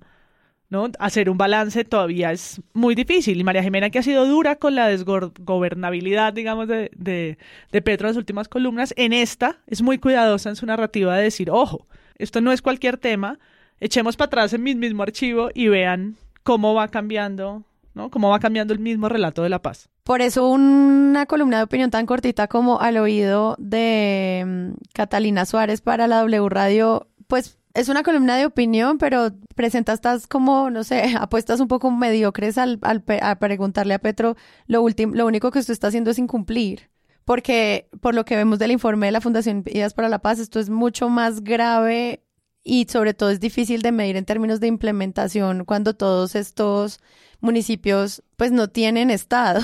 [0.69, 0.89] ¿no?
[0.99, 3.39] Hacer un balance todavía es muy difícil.
[3.39, 7.37] Y María Jimena, que ha sido dura con la desgobernabilidad, digamos, de, de,
[7.71, 11.23] de Petro en las últimas columnas, en esta es muy cuidadosa en su narrativa de
[11.23, 13.39] decir, ojo, esto no es cualquier tema,
[13.79, 18.09] echemos para atrás en mi mismo archivo y vean cómo va cambiando, ¿no?
[18.09, 19.89] Cómo va cambiando el mismo relato de la paz.
[20.03, 25.81] Por eso una columna de opinión tan cortita como al oído de mm, Catalina Suárez
[25.81, 30.83] para la W Radio, pues es una columna de opinión, pero presenta estas como, no
[30.83, 34.35] sé, apuestas un poco mediocres al, al a preguntarle a Petro,
[34.65, 36.89] lo, último, lo único que usted está haciendo es incumplir.
[37.23, 40.59] Porque por lo que vemos del informe de la Fundación Ideas para la Paz, esto
[40.59, 42.23] es mucho más grave
[42.63, 46.99] y sobre todo es difícil de medir en términos de implementación cuando todos estos
[47.39, 49.61] municipios pues no tienen estado.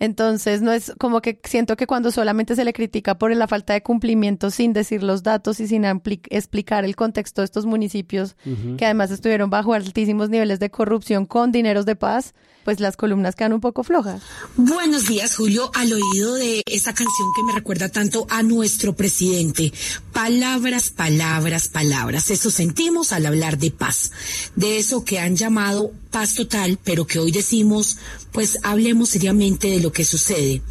[0.00, 3.72] Entonces, no es como que siento que cuando solamente se le critica por la falta
[3.72, 8.36] de cumplimiento sin decir los datos y sin ampli- explicar el contexto de estos municipios,
[8.76, 12.34] que además estuvieron bajo altísimos niveles de corrupción con dineros de paz,
[12.64, 14.22] pues las columnas quedan un poco flojas.
[14.56, 15.70] Buenos días, Julio.
[15.74, 19.72] Al oído de esa canción que me recuerda tanto a nuestro presidente.
[20.12, 22.30] Palabras, palabras, palabras.
[22.30, 24.12] Eso sentimos al hablar de paz.
[24.54, 27.98] De eso que han llamado paz total, pero que hoy decimos,
[28.32, 30.62] pues hablemos seriamente de lo que sucede.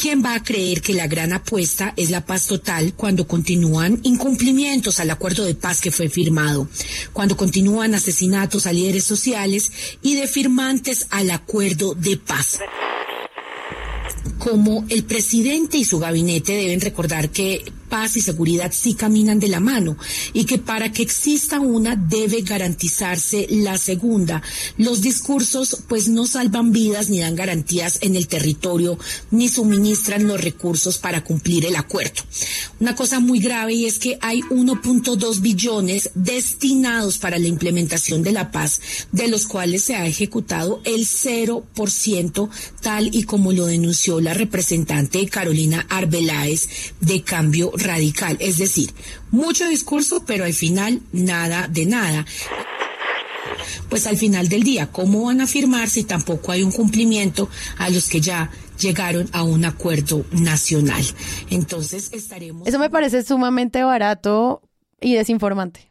[0.00, 5.00] ¿Quién va a creer que la gran apuesta es la paz total cuando continúan incumplimientos
[5.00, 6.68] al acuerdo de paz que fue firmado?
[7.12, 12.60] Cuando continúan asesinatos a líderes sociales y de firmantes al acuerdo de paz
[14.38, 19.48] como el presidente y su gabinete deben recordar que paz y seguridad sí caminan de
[19.48, 19.96] la mano
[20.32, 24.42] y que para que exista una debe garantizarse la segunda.
[24.76, 28.98] Los discursos pues no salvan vidas ni dan garantías en el territorio
[29.30, 32.22] ni suministran los recursos para cumplir el acuerdo.
[32.80, 38.32] Una cosa muy grave y es que hay 1.2 billones destinados para la implementación de
[38.32, 38.80] la paz,
[39.12, 42.48] de los cuales se ha ejecutado el 0%,
[42.80, 46.68] tal y como lo denunció la representante Carolina Arbeláez
[47.00, 48.36] de Cambio Radical.
[48.40, 48.92] Es decir,
[49.30, 52.26] mucho discurso, pero al final nada de nada.
[53.88, 57.88] Pues al final del día, ¿cómo van a firmar si tampoco hay un cumplimiento a
[57.90, 61.04] los que ya llegaron a un acuerdo nacional?
[61.50, 62.66] Entonces estaremos...
[62.66, 64.62] Eso me parece sumamente barato
[65.00, 65.90] y desinformante.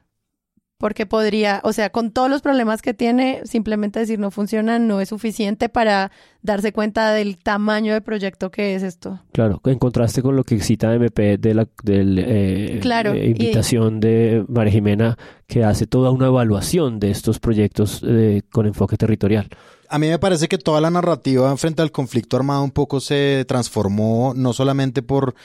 [0.77, 4.99] Porque podría, o sea, con todos los problemas que tiene, simplemente decir no funciona no
[4.99, 6.11] es suficiente para
[6.41, 9.21] darse cuenta del tamaño de proyecto que es esto.
[9.31, 13.29] Claro, en contraste con lo que cita MP de la del, eh, Claro, eh, y-
[13.31, 18.97] invitación de María Jimena, que hace toda una evaluación de estos proyectos eh, con enfoque
[18.97, 19.47] territorial.
[19.87, 23.45] A mí me parece que toda la narrativa frente al conflicto armado un poco se
[23.47, 25.35] transformó, no solamente por...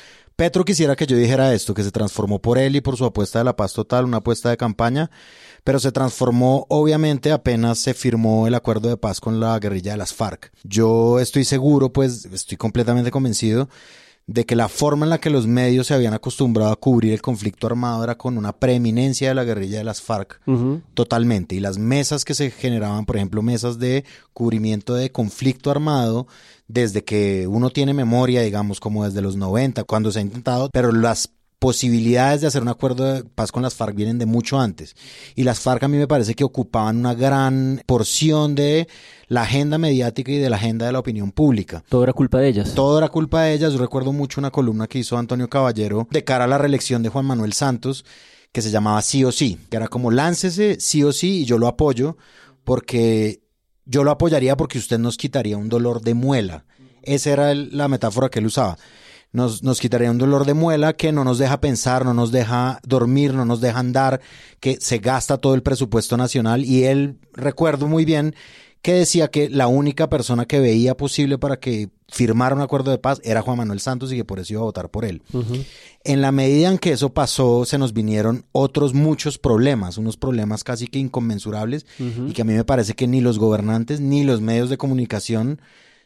[0.40, 3.40] Petro quisiera que yo dijera esto, que se transformó por él y por su apuesta
[3.40, 5.10] de la paz total, una apuesta de campaña,
[5.64, 9.98] pero se transformó obviamente apenas se firmó el acuerdo de paz con la guerrilla de
[9.98, 10.50] las FARC.
[10.64, 13.68] Yo estoy seguro, pues estoy completamente convencido
[14.30, 17.20] de que la forma en la que los medios se habían acostumbrado a cubrir el
[17.20, 20.40] conflicto armado era con una preeminencia de la guerrilla de las FARC
[20.94, 21.56] totalmente.
[21.56, 26.28] Y las mesas que se generaban, por ejemplo, mesas de cubrimiento de conflicto armado,
[26.68, 30.92] desde que uno tiene memoria, digamos, como desde los 90, cuando se ha intentado, pero
[30.92, 34.96] las posibilidades de hacer un acuerdo de paz con las FARC vienen de mucho antes.
[35.36, 38.88] Y las FARC a mí me parece que ocupaban una gran porción de
[39.28, 41.84] la agenda mediática y de la agenda de la opinión pública.
[41.90, 42.74] Todo era culpa de ellas.
[42.74, 43.74] Todo era culpa de ellas.
[43.74, 47.10] Yo recuerdo mucho una columna que hizo Antonio Caballero de cara a la reelección de
[47.10, 48.06] Juan Manuel Santos,
[48.52, 51.58] que se llamaba Sí o Sí, que era como láncese sí o sí y yo
[51.58, 52.16] lo apoyo
[52.64, 53.42] porque
[53.84, 56.64] yo lo apoyaría porque usted nos quitaría un dolor de muela.
[57.02, 58.78] Esa era la metáfora que él usaba
[59.32, 62.80] nos, nos quitaría un dolor de muela que no nos deja pensar, no nos deja
[62.86, 64.20] dormir, no nos deja andar,
[64.58, 66.64] que se gasta todo el presupuesto nacional.
[66.64, 68.34] Y él, recuerdo muy bien,
[68.82, 72.98] que decía que la única persona que veía posible para que firmara un acuerdo de
[72.98, 75.22] paz era Juan Manuel Santos y que por eso iba a votar por él.
[76.02, 80.64] En la medida en que eso pasó, se nos vinieron otros muchos problemas, unos problemas
[80.64, 84.40] casi que inconmensurables y que a mí me parece que ni los gobernantes ni los
[84.40, 85.60] medios de comunicación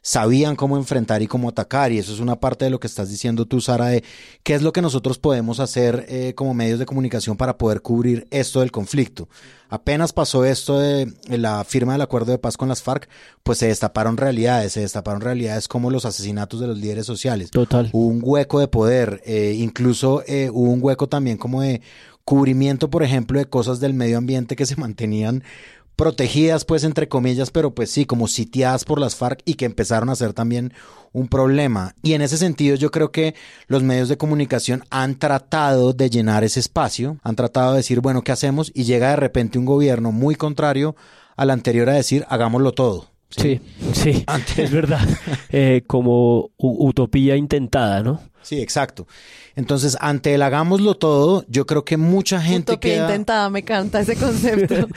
[0.05, 1.90] sabían cómo enfrentar y cómo atacar.
[1.90, 4.05] Y eso es una parte de lo que estás diciendo tú, Sara, de
[4.43, 8.29] qué es lo que nosotros podemos hacer eh, como medios de comunicación para poder cubrir
[8.31, 9.29] esto del conflicto.
[9.71, 13.09] Apenas pasó esto de la firma del acuerdo de paz con las FARC,
[13.43, 17.51] pues se destaparon realidades, se destaparon realidades como los asesinatos de los líderes sociales.
[17.51, 17.88] Total.
[17.93, 21.81] Hubo un hueco de poder, eh, incluso eh, hubo un hueco también como de
[22.25, 25.43] cubrimiento, por ejemplo, de cosas del medio ambiente que se mantenían
[25.96, 30.11] protegidas, pues, entre comillas, pero pues sí, como sitiadas por las FARC y que empezaron
[30.11, 30.72] a ser también
[31.12, 31.94] un problema.
[32.02, 33.35] Y en ese sentido yo creo que
[33.68, 38.22] los medios de comunicación han tratado de llenar ese espacio, han tratado de decir, bueno,
[38.22, 38.72] ¿qué hacemos?
[38.74, 40.96] Y llega de repente un gobierno muy contrario
[41.37, 43.11] al anterior a decir, hagámoslo todo.
[43.30, 43.61] Sí,
[43.92, 44.24] sí,
[44.57, 45.00] es verdad.
[45.57, 48.20] Eh, como utopía intentada, ¿no?
[48.44, 49.07] Sí, exacto.
[49.57, 54.16] Entonces, ante el hagámoslo todo, yo creo que mucha gente Utopía intentada, me encanta ese
[54.16, 54.88] concepto.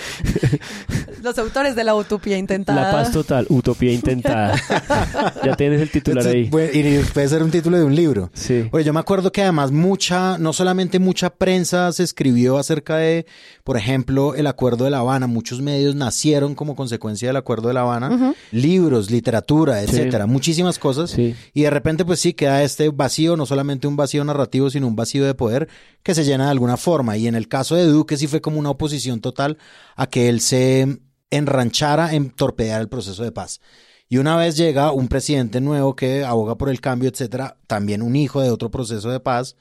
[1.23, 2.81] Los autores de la utopía intentada.
[2.81, 4.55] La paz total, utopía intentada.
[5.45, 6.49] ya tienes el titular ahí.
[6.73, 8.31] y puede ser un título de un libro.
[8.33, 8.67] Sí.
[8.71, 13.25] Oye, yo me acuerdo que además mucha, no solamente mucha prensa se escribió acerca de,
[13.63, 15.27] por ejemplo, el Acuerdo de La Habana.
[15.27, 18.35] Muchos medios nacieron como consecuencia del Acuerdo de La Habana.
[18.51, 21.15] Libros, literatura, etcétera, muchísimas cosas.
[21.17, 24.95] Y de repente, pues sí, queda este vacío, no solamente un vacío narrativo, sino un
[24.95, 25.69] vacío de poder
[26.03, 27.15] que se llena de alguna forma.
[27.17, 29.57] Y en el caso de Duque sí fue como una oposición total
[29.95, 33.61] a que él se enranchara en torpedear el proceso de paz.
[34.09, 38.15] Y una vez llega un presidente nuevo que aboga por el cambio, etcétera, también un
[38.15, 39.57] hijo de otro proceso de paz,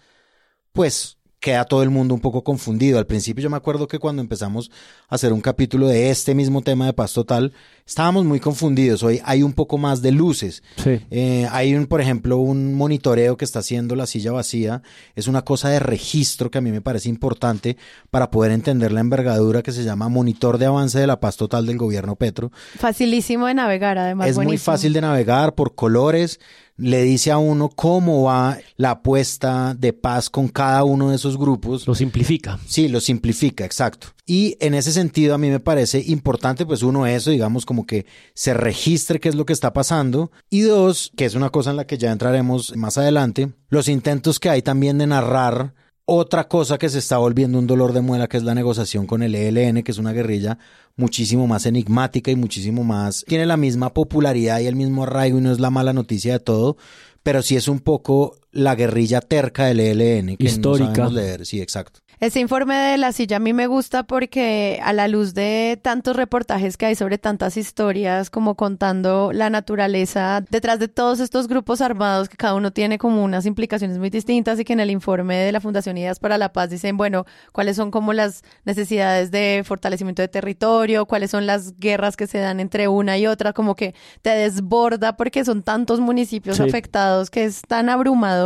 [0.73, 1.16] pues
[1.47, 2.99] queda todo el mundo un poco confundido.
[2.99, 4.69] Al principio yo me acuerdo que cuando empezamos
[5.09, 7.53] a hacer un capítulo de este mismo tema de paz total,
[7.87, 9.05] estábamos muy confundidos.
[9.05, 10.65] Hoy hay un poco más de luces.
[10.85, 14.83] Eh, hay un, por ejemplo, un monitoreo que está haciendo la silla vacía.
[15.15, 17.77] Es una cosa de registro que a mí me parece importante
[18.11, 21.65] para poder entender la envergadura que se llama monitor de avance de la paz total
[21.65, 22.51] del gobierno Petro.
[22.77, 24.31] Facilísimo de navegar, además.
[24.31, 26.41] Es muy fácil de navegar por colores
[26.77, 31.39] le dice a uno cómo va la apuesta de paz con cada uno de esos
[31.39, 31.87] grupos.
[31.87, 32.59] Lo simplifica.
[32.67, 34.09] Sí, lo simplifica, exacto.
[34.27, 38.07] Y en ese sentido a mí me parece importante, pues uno eso, digamos, como que
[38.35, 40.31] se registre qué es lo que está pasando.
[40.51, 44.41] Y dos, que es una cosa en la que ya entraremos más adelante, los intentos
[44.41, 45.75] que hay también de narrar
[46.07, 49.23] otra cosa que se está volviendo un dolor de muela, que es la negociación con
[49.23, 50.57] el ELN, que es una guerrilla
[50.95, 53.25] muchísimo más enigmática y muchísimo más...
[53.27, 56.41] Tiene la misma popularidad y el mismo arraigo y no es la mala noticia de
[56.41, 56.77] todo,
[57.25, 60.37] pero sí es un poco la guerrilla terca del ELN.
[60.37, 61.05] Que Histórica.
[61.05, 61.47] No leer.
[61.47, 62.01] Sí, exacto.
[62.19, 66.17] Ese informe de la silla a mí me gusta porque a la luz de tantos
[66.17, 71.83] reportajes que hay sobre tantas historias, como contando la naturaleza detrás de todos estos grupos
[71.83, 75.37] armados que cada uno tiene como unas implicaciones muy distintas y que en el informe
[75.37, 79.63] de la Fundación Ideas para la Paz dicen, bueno, cuáles son como las necesidades de
[79.67, 83.77] fortalecimiento de territorio, cuáles son las guerras que se dan entre una y otra, como
[83.77, 88.46] que te desborda porque son tantos municipios afectados que es tan abrumador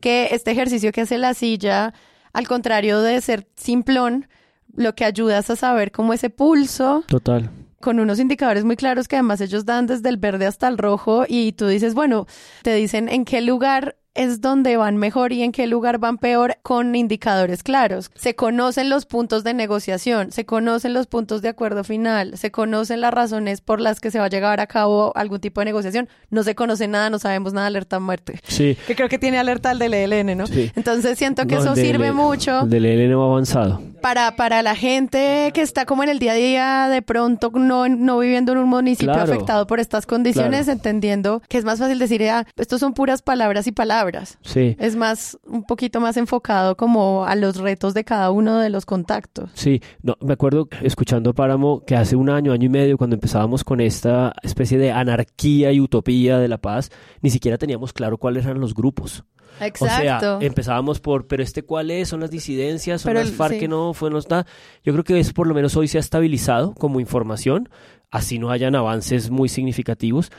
[0.00, 1.92] que este ejercicio que hace la silla
[2.32, 4.28] al contrario de ser simplón,
[4.74, 7.04] lo que ayuda es a saber cómo ese pulso.
[7.08, 7.50] Total.
[7.80, 11.24] Con unos indicadores muy claros que además ellos dan desde el verde hasta el rojo
[11.26, 12.26] y tú dices, bueno,
[12.62, 16.56] te dicen en qué lugar es donde van mejor y en qué lugar van peor
[16.62, 18.10] con indicadores claros.
[18.14, 23.00] Se conocen los puntos de negociación, se conocen los puntos de acuerdo final, se conocen
[23.00, 26.08] las razones por las que se va a llevar a cabo algún tipo de negociación.
[26.30, 28.40] No se conoce nada, no sabemos nada, alerta muerte.
[28.46, 28.76] Sí.
[28.86, 30.46] Que creo que tiene alerta el del ELN, ¿no?
[30.46, 30.72] Sí.
[30.74, 32.62] Entonces siento que eso sirve mucho.
[32.62, 33.80] El del ELN va avanzado.
[34.02, 37.88] Para, para la gente que está como en el día a día, de pronto no,
[37.88, 42.26] no viviendo en un municipio afectado por estas condiciones, entendiendo que es más fácil decir,
[42.28, 44.38] ah, estos son puras palabras y palabras palabras.
[44.42, 44.76] Sí.
[44.78, 48.84] Es más, un poquito más enfocado como a los retos de cada uno de los
[48.86, 49.50] contactos.
[49.54, 53.64] Sí, no, me acuerdo escuchando Páramo que hace un año, año y medio, cuando empezábamos
[53.64, 56.90] con esta especie de anarquía y utopía de la paz,
[57.22, 59.24] ni siquiera teníamos claro cuáles eran los grupos.
[59.60, 59.84] Exacto.
[59.84, 63.34] O sea, empezábamos por, pero este cuál es, son las disidencias, son Pero las el-
[63.34, 63.60] FARC sí.
[63.60, 64.46] que no fue, no está.
[64.84, 67.68] Yo creo que eso por lo menos hoy se ha estabilizado como información,
[68.10, 70.30] así no hayan avances muy significativos.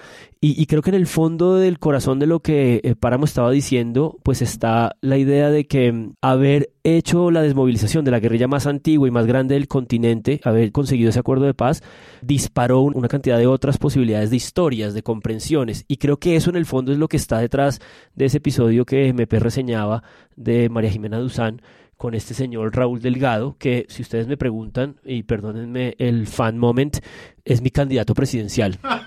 [0.43, 4.17] Y, creo que en el fondo del corazón de lo que eh, Páramo estaba diciendo,
[4.23, 8.65] pues está la idea de que mm, haber hecho la desmovilización de la guerrilla más
[8.65, 11.83] antigua y más grande del continente, haber conseguido ese acuerdo de paz,
[12.23, 15.85] disparó un- una cantidad de otras posibilidades de historias, de comprensiones.
[15.87, 17.79] Y creo que eso en el fondo es lo que está detrás
[18.15, 20.01] de ese episodio que MP reseñaba
[20.35, 21.61] de María Jimena Duzán
[22.01, 26.97] con este señor Raúl Delgado, que si ustedes me preguntan, y perdónenme el fan moment,
[27.45, 28.79] es mi candidato presidencial.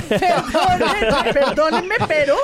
[0.00, 2.36] Perdónenme, perdónenme, pero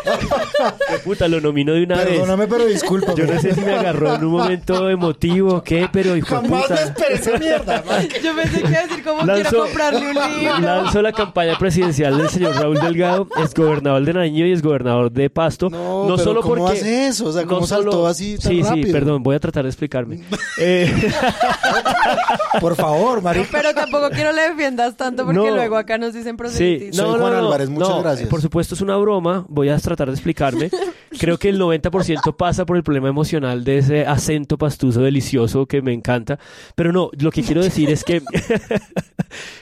[0.88, 2.06] Qué puta, lo nomino de una vez.
[2.08, 3.14] Perdóname, pero disculpa.
[3.14, 6.50] Yo no sé si me agarró en un momento emotivo o qué, pero hijo Jamás
[6.50, 6.82] me puta.
[6.82, 7.82] esperé esa mierda.
[7.86, 8.08] man.
[8.22, 10.58] Yo pensé que iba a decir cómo quiero comprarle un libro.
[10.60, 15.10] Lanzo la campaña presidencial del señor Raúl Delgado, es gobernador de Nariño y es gobernador
[15.10, 15.70] de Pasto.
[15.70, 17.26] No, pero ¿cómo hace eso?
[17.26, 18.92] O sea, ¿cómo saltó así tan Sí, sí, rápido?
[18.92, 20.20] perdón, voy a tratar de explicarme.
[20.58, 20.92] Eh,
[22.60, 23.48] Por favor, marica.
[23.52, 25.54] Pero tampoco quiero le defiendas tanto porque No.
[25.54, 27.02] luego acá nos dicen Sí, proselitismo.
[27.06, 28.28] Soy Álvarez, muchas no, gracias.
[28.28, 30.70] Por supuesto es una broma, voy a tratar de explicarme.
[31.18, 35.80] Creo que el 90% pasa por el problema emocional de ese acento pastuso delicioso que
[35.82, 36.38] me encanta.
[36.74, 38.22] Pero no, lo que quiero decir es que...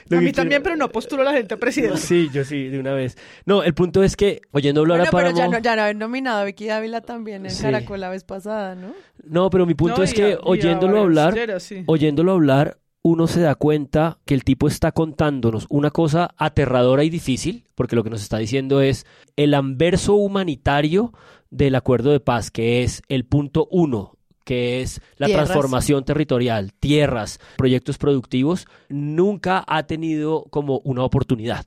[0.06, 1.96] A que mí también, quiero- pero no postulo a la gente a presidente.
[1.98, 3.16] Sí, yo sí, de una vez.
[3.44, 5.38] No, el punto es que, oyendo hablar Bueno, a pero Páramo...
[5.52, 7.62] ya no, ya no habían nominado a Vicky Dávila también en Sí.
[7.62, 8.92] Caracol la vez pasada, ¿no?
[9.24, 11.82] No, pero mi punto No, es y que a- y a oyéndolo hablar, sí.
[11.86, 17.08] oyéndolo hablar, uno se da cuenta que el tipo está contándonos una cosa aterradora y
[17.08, 21.12] difícil, porque lo que nos está diciendo es el anverso humanitario
[21.48, 25.46] del acuerdo de paz, que es el punto uno que es la Tierras.
[25.46, 31.66] transformación territorial, tierras, proyectos productivos, nunca ha tenido como una oportunidad.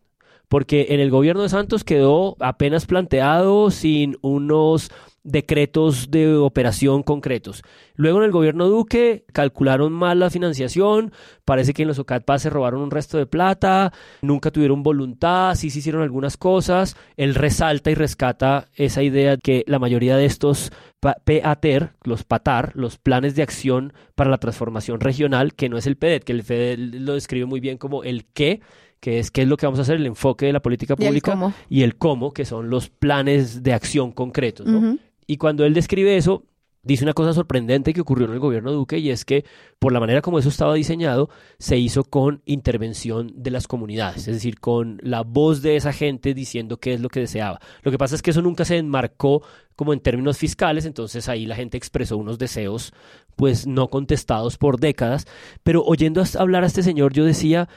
[0.49, 4.91] Porque en el gobierno de Santos quedó apenas planteado sin unos
[5.23, 7.61] decretos de operación concretos.
[7.95, 11.11] Luego en el gobierno Duque calcularon mal la financiación,
[11.45, 15.69] parece que en los OCATPA se robaron un resto de plata, nunca tuvieron voluntad, sí
[15.69, 16.95] se hicieron algunas cosas.
[17.17, 22.71] Él resalta y rescata esa idea que la mayoría de estos pa- PATER, los PATAR,
[22.75, 26.43] los planes de acción para la transformación regional, que no es el PEDET, que el
[26.43, 28.61] PEDET lo describe muy bien como el qué,
[28.99, 31.03] que es qué es lo que vamos a hacer, el enfoque de la política Y
[31.03, 31.53] el pública cómo.
[31.69, 34.65] y el cómo, que son los planes de acción concretos.
[34.67, 34.97] ¿no?
[35.29, 36.43] Y cuando él describe eso,
[36.81, 39.45] dice una cosa sorprendente que ocurrió en el gobierno Duque y es que
[39.77, 44.33] por la manera como eso estaba diseñado, se hizo con intervención de las comunidades, es
[44.33, 47.59] decir, con la voz de esa gente diciendo qué es lo que deseaba.
[47.83, 49.43] Lo que pasa es que eso nunca se enmarcó
[49.79, 52.91] como en términos fiscales, entonces ahí la gente expresó unos deseos
[53.37, 55.25] pues no contestados por décadas,
[55.63, 57.69] pero oyendo hablar a este señor yo decía,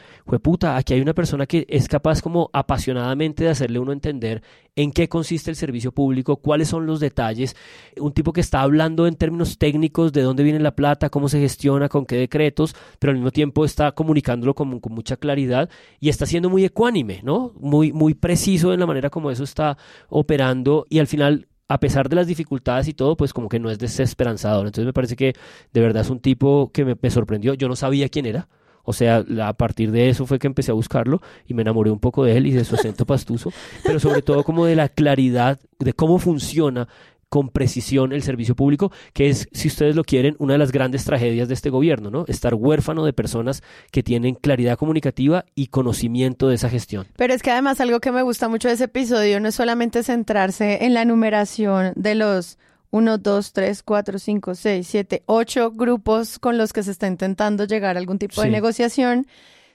[0.42, 4.42] puta, aquí hay una persona que es capaz como apasionadamente de hacerle uno entender
[4.74, 7.54] en qué consiste el servicio público, cuáles son los detalles,
[7.96, 11.38] un tipo que está hablando en términos técnicos de dónde viene la plata, cómo se
[11.38, 16.08] gestiona, con qué decretos, pero al mismo tiempo está comunicándolo con, con mucha claridad y
[16.08, 17.52] está siendo muy ecuánime, ¿no?
[17.60, 22.10] Muy, muy preciso en la manera como eso está operando y al final a pesar
[22.10, 24.66] de las dificultades y todo, pues como que no es desesperanzador.
[24.66, 25.32] Entonces me parece que
[25.72, 27.54] de verdad es un tipo que me, sorprendió.
[27.54, 28.48] Yo no sabía quién era.
[28.84, 32.00] O sea, a partir de eso fue que empecé a buscarlo y me enamoré un
[32.00, 33.52] poco de él y de su acento pastuso,
[33.84, 36.88] pero sobre todo como de la claridad de cómo funciona
[37.32, 41.06] con precisión el servicio público, que es, si ustedes lo quieren, una de las grandes
[41.06, 42.26] tragedias de este gobierno, ¿no?
[42.28, 47.06] Estar huérfano de personas que tienen claridad comunicativa y conocimiento de esa gestión.
[47.16, 50.02] Pero es que además algo que me gusta mucho de ese episodio no es solamente
[50.02, 52.58] centrarse en la numeración de los
[52.90, 57.64] 1, 2, 3, 4, 5, 6, 7, 8 grupos con los que se está intentando
[57.64, 59.26] llegar a algún tipo de negociación,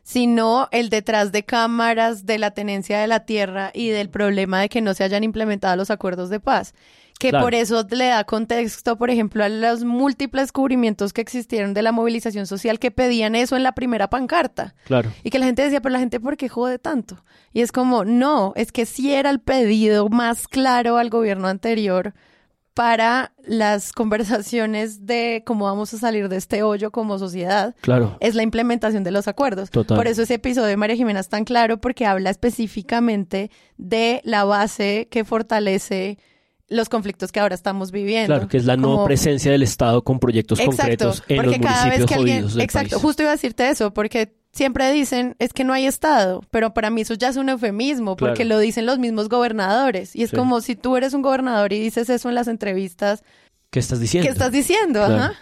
[0.04, 4.70] sino el detrás de cámaras de la tenencia de la tierra y del problema de
[4.70, 6.76] que no se hayan implementado los acuerdos de paz.
[7.20, 7.46] Que Claro.
[7.46, 11.92] por eso le da contexto, por ejemplo, a los múltiples cubrimientos que existieron de la
[11.92, 14.76] movilización social que pedían eso en la primera pancarta.
[14.86, 15.12] Claro.
[15.24, 17.24] Y que la gente decía, pero la gente, ¿por qué jode tanto?
[17.54, 22.14] Y es como, no, es que sí era el pedido más claro al gobierno anterior
[22.76, 27.74] para las conversaciones de cómo vamos a salir de este hoyo como sociedad.
[27.82, 28.16] Claro.
[28.20, 29.72] Es la implementación de los acuerdos.
[29.72, 29.98] Total.
[29.98, 34.44] Por eso ese episodio de María Jimena es tan claro porque habla específicamente de la
[34.44, 36.20] base que fortalece
[36.70, 38.34] los conflictos que ahora estamos viviendo.
[38.34, 41.46] Claro, que es la no Como- presencia del Estado con proyectos Exacto, concretos en los
[41.46, 43.02] porque cada vez municipios que alguien, jodidos del exacto, país.
[43.02, 46.90] justo iba a decirte eso, porque siempre dicen es que no hay Estado, pero para
[46.90, 48.50] mí eso ya es un eufemismo porque Claro.
[48.50, 50.16] lo dicen los mismos gobernadores.
[50.16, 50.36] Y es Sí.
[50.36, 53.24] como si tú eres un gobernador y dices eso en las entrevistas,
[53.70, 54.26] ¿Qué estás diciendo?
[54.28, 55.00] ¿qué estás diciendo?
[55.06, 55.16] Claro.
[55.16, 55.34] Ajá.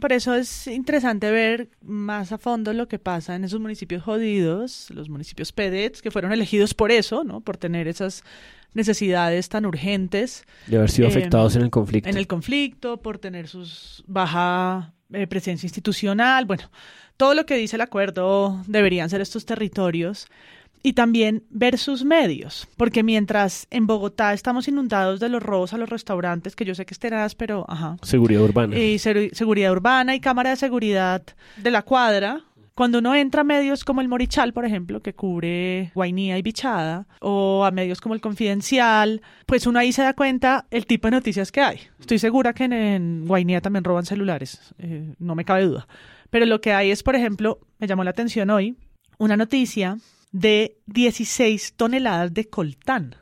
[0.00, 4.88] Por eso es interesante ver más a fondo lo que pasa en esos municipios jodidos,
[4.90, 7.40] los municipios PEDETs, que fueron elegidos por eso, ¿no?
[7.40, 8.22] Por tener esas
[8.76, 12.08] necesidades tan urgentes De haber sido Eh, afectados en el conflicto.
[12.08, 16.70] en el conflicto, por tener sus baja eh, presencia institucional, bueno,
[17.16, 20.28] todo lo que dice el acuerdo deberían ser estos territorios
[20.82, 25.78] y también ver sus medios, porque mientras en Bogotá estamos inundados de los robos a
[25.78, 28.78] los restaurantes, que yo sé que es tenaz, pero ajá, Seguridad urbana.
[28.78, 31.22] y seguridad urbana y cámara de seguridad
[31.56, 32.42] de la cuadra.
[32.76, 37.06] Cuando uno entra a medios como el Morichal, por ejemplo, que cubre Guainía y Bichada,
[37.20, 41.12] o a medios como el Confidencial, pues uno ahí se da cuenta el tipo de
[41.12, 41.80] noticias que hay.
[41.98, 45.88] Estoy segura que en, Guainía también roban celulares, eh, no me cabe duda.
[46.28, 48.76] Pero lo que hay es, por ejemplo, me llamó la atención hoy,
[49.16, 49.96] una noticia
[50.32, 53.16] de 16 toneladas de coltán.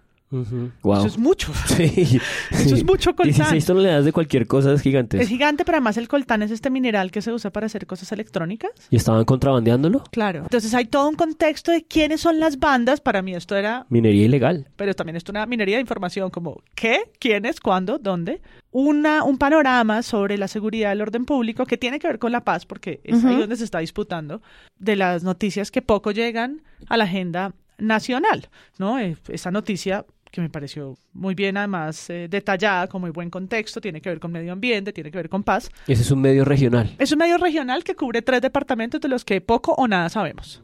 [0.82, 0.98] Wow.
[0.98, 1.52] Eso es mucho.
[1.66, 2.20] Sí,
[2.50, 3.34] Eso es mucho coltán.
[3.34, 5.20] 16 toneladas de cualquier cosa es gigante.
[5.20, 8.10] Es gigante, pero además el coltán es este mineral que se usa para hacer cosas
[8.12, 8.70] electrónicas.
[8.90, 10.04] ¿Y estaban contrabandeándolo?
[10.10, 10.40] Claro.
[10.42, 13.00] Entonces hay todo un contexto de quiénes son las bandas.
[13.00, 14.68] Para mí esto era, Minería ilegal.
[14.76, 18.40] pero también esto una minería de información como qué, quiénes, cuándo, dónde.
[18.70, 22.42] Una, un panorama sobre la seguridad del orden público que tiene que ver con la
[22.44, 24.42] paz, porque es ahí donde se está disputando,
[24.78, 28.98] de las noticias que poco llegan a la agenda nacional, ¿no?
[28.98, 30.04] Eh, esa noticia
[30.34, 34.18] que me pareció muy bien, además, eh, detallada, con muy buen contexto, tiene que ver
[34.18, 35.70] con medio ambiente, tiene que ver con paz.
[35.86, 36.92] Ese es un medio regional.
[36.98, 40.60] Es un medio regional que cubre tres departamentos de los que poco o nada sabemos.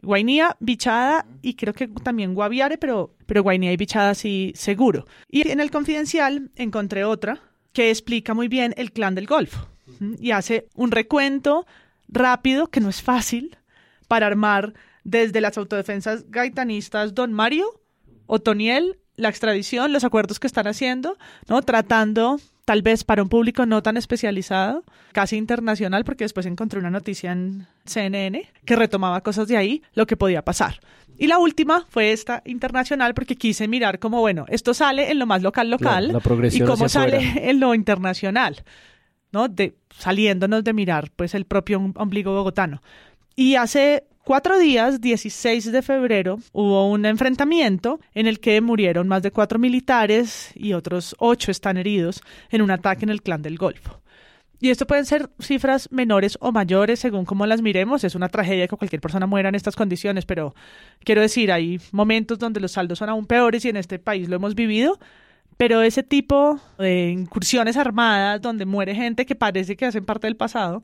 [0.00, 5.06] Guainía, Bichada y creo que también Guaviare, pero, pero Guainía y Bichada sí seguro.
[5.28, 7.40] Y en el confidencial encontré otra
[7.72, 9.66] que explica muy bien el clan del Golfo
[10.20, 11.66] y hace un recuento
[12.06, 13.58] rápido, que no es fácil,
[14.06, 17.79] para armar desde las autodefensas gaitanistas Don Mario,
[18.30, 21.16] Otoniel, la extradición, los acuerdos que están haciendo,
[21.48, 21.60] ¿no?
[21.62, 26.90] Tratando, tal vez para un público no tan especializado, casi internacional, porque después encontré una
[26.90, 30.80] noticia en CNN que retomaba cosas de ahí, lo que podía pasar.
[31.18, 35.26] Y la última fue esta internacional, porque quise mirar como, bueno, esto sale en lo
[35.26, 37.18] más local, local, La- la progresión y cómo sale
[37.50, 38.62] en lo internacional,
[39.32, 39.48] ¿no?
[39.48, 42.80] De, saliéndonos de mirar, pues, el propio om- ombligo bogotano.
[43.36, 49.22] Y hace cuatro días, 16 de febrero, hubo un enfrentamiento en el que murieron más
[49.22, 53.58] de cuatro militares y otros ocho están heridos en un ataque en el clan del
[53.58, 54.00] Golfo.
[54.62, 58.04] Y esto pueden ser cifras menores o mayores según cómo las miremos.
[58.04, 60.54] Es una tragedia que cualquier persona muera en estas condiciones, pero
[61.02, 64.36] quiero decir, hay momentos donde los saldos son aún peores y en este país lo
[64.36, 64.98] hemos vivido.
[65.56, 70.36] Pero ese tipo de incursiones armadas donde muere gente que parece que hacen parte del
[70.36, 70.82] pasado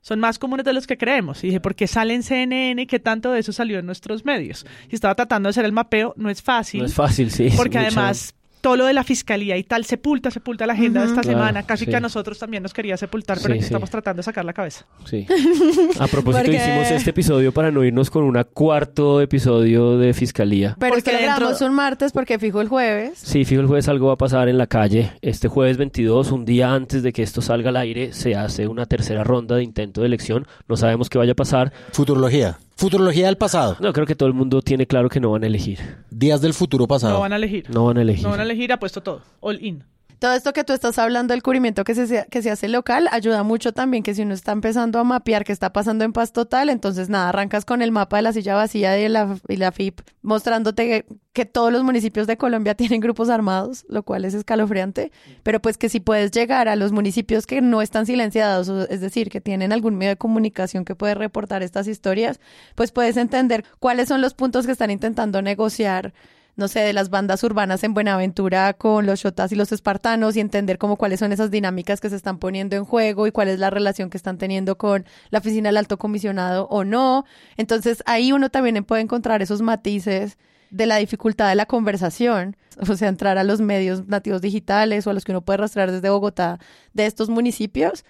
[0.00, 1.42] son más comunes de los que creemos.
[1.44, 4.66] Y dije, ¿por qué sale en CNN qué tanto de eso salió en nuestros medios?
[4.88, 6.80] Y estaba tratando de hacer el mapeo, no es fácil.
[6.80, 7.48] No es fácil, sí.
[7.56, 11.20] Porque además todo lo de la fiscalía y tal sepulta, sepulta la agenda de esta
[11.22, 11.62] Claro, semana.
[11.64, 11.90] Casi sí.
[11.90, 13.66] que a nosotros también nos quería sepultar, pero Sí, aquí sí.
[13.66, 14.86] estamos tratando de sacar la cabeza.
[15.04, 15.26] Sí.
[15.98, 20.76] A propósito, Porque- hicimos este episodio para no irnos con un cuarto episodio de fiscalía.
[20.78, 23.18] Pero Porque esto lo dentro- grabamos un martes porque fijo el jueves.
[23.18, 25.12] Sí, fijo, el jueves algo va a pasar en la calle.
[25.22, 28.86] Este jueves 22, un día antes de que esto salga al aire, se hace una
[28.86, 30.46] tercera ronda de intento de elección.
[30.68, 31.72] No sabemos qué vaya a pasar.
[31.92, 32.58] Futurología.
[32.80, 33.76] Futurología del pasado.
[33.78, 35.78] No, creo que todo el mundo tiene claro que no van a elegir.
[36.08, 37.12] Días del futuro pasado.
[37.12, 37.68] No van a elegir.
[37.68, 38.24] No van a elegir.
[38.24, 39.20] No van a elegir, apuesto todo.
[39.40, 39.84] All in.
[40.20, 43.42] Todo esto que tú estás hablando del cubrimiento que se, que se hace local ayuda
[43.42, 46.68] mucho también que si uno está empezando a mapear qué está pasando en paz total,
[46.68, 50.02] entonces nada, arrancas con el mapa de la silla vacía de la, y la FIP
[50.20, 55.10] mostrándote que, que todos los municipios de Colombia tienen grupos armados, lo cual es escalofriante,
[55.42, 59.30] pero pues que si puedes llegar a los municipios que no están silenciados, es decir,
[59.30, 62.40] que tienen algún medio de comunicación que puede reportar estas historias,
[62.74, 66.12] pues puedes entender cuáles son los puntos que están intentando negociar
[66.56, 70.40] no sé, de las bandas urbanas en Buenaventura con los shotas y los espartanos y
[70.40, 73.58] entender cómo cuáles son esas dinámicas que se están poniendo en juego y cuál es
[73.58, 77.24] la relación que están teniendo con la oficina del alto comisionado o no.
[77.56, 80.38] Entonces ahí uno también puede encontrar esos matices
[80.70, 85.10] de la dificultad de la conversación, o sea, entrar a los medios nativos digitales o
[85.10, 86.58] a los que uno puede rastrear desde Bogotá
[86.94, 88.04] de estos municipios.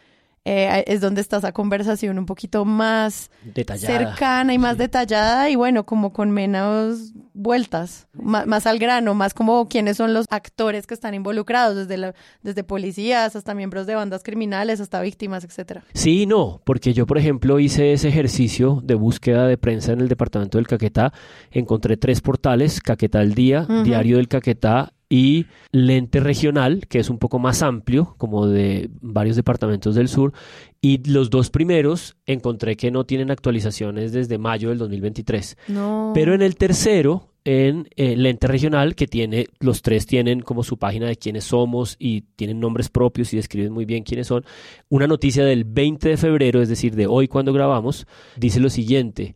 [0.45, 3.99] Eh, es donde está esa conversación un poquito más Detallada.
[3.99, 9.34] cercana y más detallada y bueno, como con menos vueltas, más, más al grano, más
[9.34, 13.95] como quiénes son los actores que están involucrados, desde, la, desde policías hasta miembros de
[13.95, 15.84] bandas criminales, hasta víctimas, etcétera.
[15.95, 20.09] Sí no, porque yo, por ejemplo, hice ese ejercicio de búsqueda de prensa en el
[20.09, 21.12] departamento del Caquetá.
[21.51, 23.66] Encontré tres portales, Caquetá al Día.
[23.84, 29.34] Diario del Caquetá y lente regional, que es un poco más amplio, como de varios
[29.34, 30.32] departamentos del sur.
[30.80, 35.58] Y los dos primeros encontré que no tienen actualizaciones desde mayo del 2023.
[35.68, 36.12] No.
[36.14, 40.78] Pero en el tercero, en eh, lente regional, que tiene, los tres tienen como su
[40.78, 44.44] página de quiénes somos y tienen nombres propios y describen muy bien quiénes son.
[44.88, 48.06] Una noticia del 20 de febrero, es decir, de hoy cuando grabamos,
[48.36, 49.34] dice lo siguiente.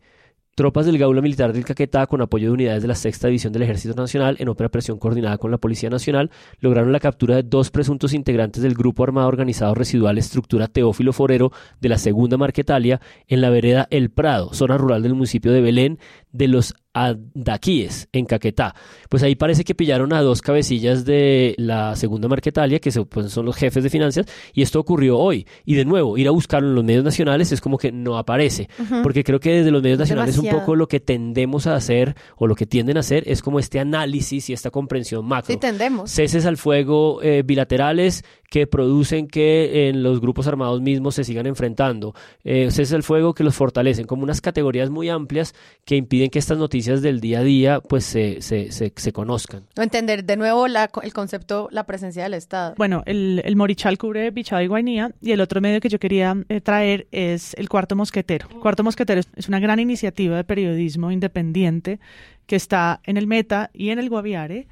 [0.55, 3.63] Tropas del Gaula Militar del Caquetá, con apoyo de unidades de la Sexta División del
[3.63, 6.31] Ejército Nacional, en operación coordinada con la Policía Nacional,
[6.61, 11.51] lograron la captura de dos presuntos integrantes del Grupo Armado Organizado Residual Estructura Teófilo Forero
[11.81, 15.99] de la Segunda Marquetalia en la vereda El Prado, zona rural del municipio de Belén,
[16.35, 18.73] de los Adaquíes, en Caquetá.
[19.09, 23.45] Pues ahí parece que pillaron a dos cabecillas de la segunda Marquetalia, que pues, son
[23.45, 25.45] los jefes de finanzas, y esto ocurrió hoy.
[25.65, 28.69] Y de nuevo, ir a buscarlo en los medios nacionales es como que no aparece,
[29.03, 32.47] porque creo que desde los medios nacionales un poco lo que tendemos a hacer, o
[32.47, 35.53] lo que tienden a hacer, es como este análisis y esta comprensión macro.
[35.53, 36.09] Sí, tendemos.
[36.09, 41.45] Ceses al fuego eh, bilaterales que producen que en los grupos armados mismos se sigan
[41.45, 42.13] enfrentando.
[42.43, 45.53] Eh, ceses al fuego que los fortalecen, como unas categorías muy amplias
[45.85, 49.63] que impiden que estas noticias del día a día pues se, se, se, conozcan.
[49.77, 52.75] O entender de nuevo la, el concepto, la presencia del Estado.
[52.77, 56.35] Bueno, el, el Morichal cubre Bichada y Guainía y el otro medio que yo quería
[56.49, 58.47] eh, traer es el Cuarto Mosquetero.
[58.61, 61.99] Cuarto Mosquetero es una gran iniciativa de periodismo independiente
[62.45, 64.67] que está en el Meta y en el Guaviare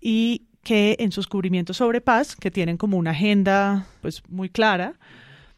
[0.00, 4.98] y que en sus cubrimientos sobre paz, que tienen como una agenda pues muy clara,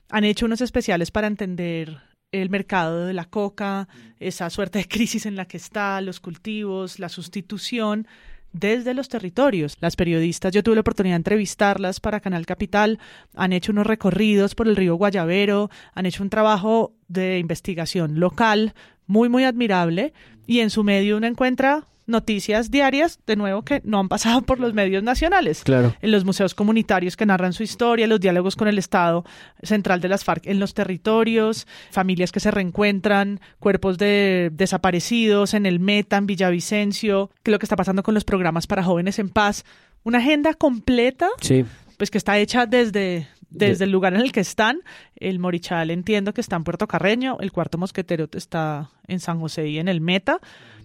[0.09, 1.99] han hecho unos especiales para entender
[2.33, 3.89] el mercado de la coca,
[4.19, 8.07] esa suerte de crisis en la que está, los cultivos, la sustitución
[8.53, 9.77] desde los territorios.
[9.81, 12.99] Las periodistas, yo tuve la oportunidad de entrevistarlas para Canal Capital,
[13.35, 18.75] han hecho unos recorridos por el río Guayavero, han hecho un trabajo de investigación local
[19.07, 20.13] muy, muy admirable
[20.47, 24.61] y en su medio uno encuentra noticias diarias, de nuevo, que no han pasado por
[24.61, 25.63] los medios nacionales.
[25.65, 25.95] Claro.
[26.01, 29.25] En los museos comunitarios que narran su historia, los diálogos con el Estado
[29.63, 35.67] central de las FARC en los territorios, familias que se reencuentran, cuerpos de desaparecidos en
[35.67, 39.29] el Meta, en Villavicencio, que lo que está pasando con los programas para jóvenes en
[39.29, 39.65] paz.
[40.03, 41.29] Una agenda completa.
[41.41, 41.65] Sí.
[41.97, 44.81] Pues que está hecha desde, desde el lugar en el que están.
[45.17, 49.69] El Morichal entiendo que está en Puerto Carreño, el Cuarto Mosquetero está en San José
[49.69, 50.41] y en el Meta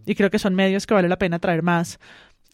[0.05, 1.99] y creo que son medios que vale la pena traer más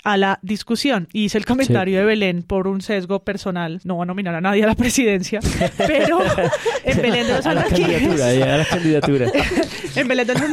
[0.04, 1.08] a la discusión.
[1.14, 3.82] Hice el comentario de Belén por un sesgo personal.
[3.84, 5.40] No voy a nominar a nadie a la presidencia,
[5.78, 6.22] pero
[6.84, 8.02] en Belén de los Anaquíes.
[9.96, 10.44] en Belén de los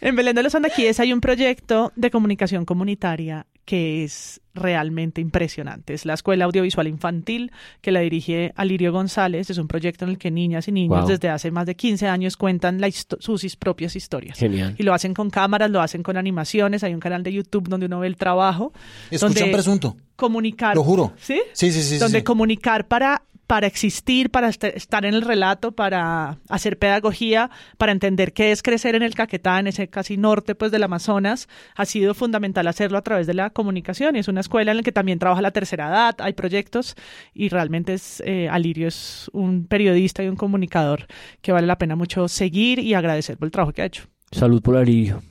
[0.00, 5.94] en Belén de los Anaquíes hay un proyecto de comunicación comunitaria que es realmente impresionante.
[5.94, 9.50] Es la Escuela Audiovisual Infantil que la dirige Alirio González.
[9.50, 12.36] Es un proyecto en el que niñas y niños desde hace más de 15 años
[12.36, 12.80] cuentan
[13.20, 14.38] sus propias historias.
[14.38, 14.74] Genial.
[14.78, 16.84] Y lo hacen con cámaras, lo hacen con animaciones.
[16.84, 18.72] Hay un canal de YouTube donde uno ve el trabajo.
[19.10, 19.96] Escuchan presunto.
[20.16, 20.74] Comunicar.
[20.74, 21.12] Lo juro.
[21.16, 21.40] ¿Sí?
[21.52, 21.98] Sí, sí, sí.
[21.98, 28.34] Donde comunicar para para existir, para estar en el relato, para hacer pedagogía, para entender
[28.34, 32.12] qué es crecer en el Caquetá, en ese casi norte pues del Amazonas, ha sido
[32.12, 35.18] fundamental hacerlo a través de la comunicación y es una escuela en la que también
[35.18, 36.94] trabaja la tercera edad, hay proyectos
[37.32, 41.06] y realmente es eh, Alirio es un periodista y un comunicador
[41.40, 44.04] que vale la pena mucho seguir y agradecer por el trabajo que ha hecho.
[44.30, 45.22] Salud por Alirio.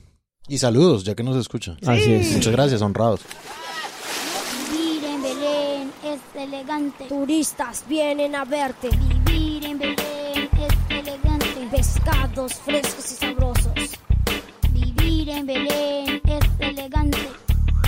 [0.48, 1.76] Y saludos, ya que nos escucha.
[1.86, 2.32] Así es.
[2.32, 3.20] Muchas gracias, honrados
[6.38, 7.04] elegante.
[7.06, 8.88] Turistas vienen a verte.
[8.90, 11.68] Vivir en Belén es elegante.
[11.70, 13.72] Pescados frescos y sabrosos.
[14.72, 17.28] Vivir en Belén es elegante.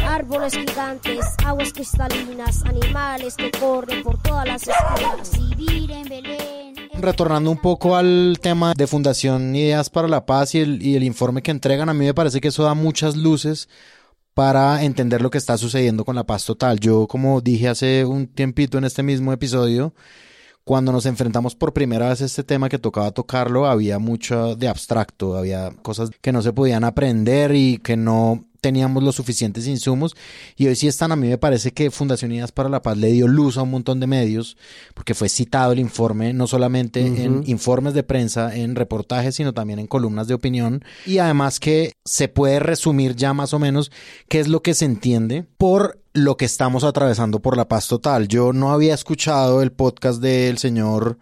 [0.04, 5.56] Árboles gigantes, aguas cristalinas, animales que corren por todas las esquinas.
[5.56, 6.74] Vivir en Belén.
[6.94, 11.04] Retornando un poco al tema de Fundación Ideas para la Paz y el, y el
[11.04, 13.68] informe que entregan, a mí me parece que eso da muchas luces
[14.40, 16.80] para entender lo que está sucediendo con la paz total.
[16.80, 19.92] Yo, como dije hace un tiempito en este mismo episodio,
[20.64, 24.68] cuando nos enfrentamos por primera vez a este tema que tocaba tocarlo, había mucho de
[24.68, 30.16] abstracto, había cosas que no se podían aprender y que no teníamos los suficientes insumos
[30.56, 33.12] y hoy sí están, a mí me parece que Fundación Unidas para la Paz le
[33.12, 34.56] dio luz a un montón de medios
[34.94, 39.78] porque fue citado el informe no solamente en informes de prensa, en reportajes, sino también
[39.78, 40.84] en columnas de opinión.
[41.06, 43.90] Y además que se puede resumir ya más o menos
[44.28, 48.28] qué es lo que se entiende por lo que estamos atravesando por la paz total.
[48.28, 51.18] Yo no había escuchado el podcast del señor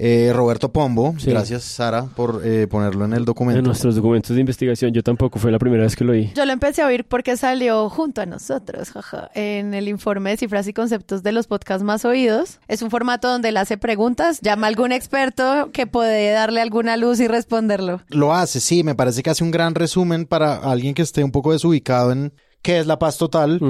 [0.00, 3.58] eh, Roberto Pombo, gracias Sara por eh, ponerlo en el documento.
[3.58, 6.30] En nuestros documentos de investigación, yo tampoco fue la primera vez que lo oí.
[6.36, 10.36] Yo lo empecé a oír porque salió junto a nosotros, jaja, en el informe de
[10.36, 12.60] cifras y conceptos de los podcasts más oídos.
[12.68, 16.96] Es un formato donde él hace preguntas, llama a algún experto que puede darle alguna
[16.96, 18.00] luz y responderlo.
[18.08, 21.32] Lo hace, sí, me parece que hace un gran resumen para alguien que esté un
[21.32, 22.32] poco desubicado en
[22.62, 23.60] qué es la paz total.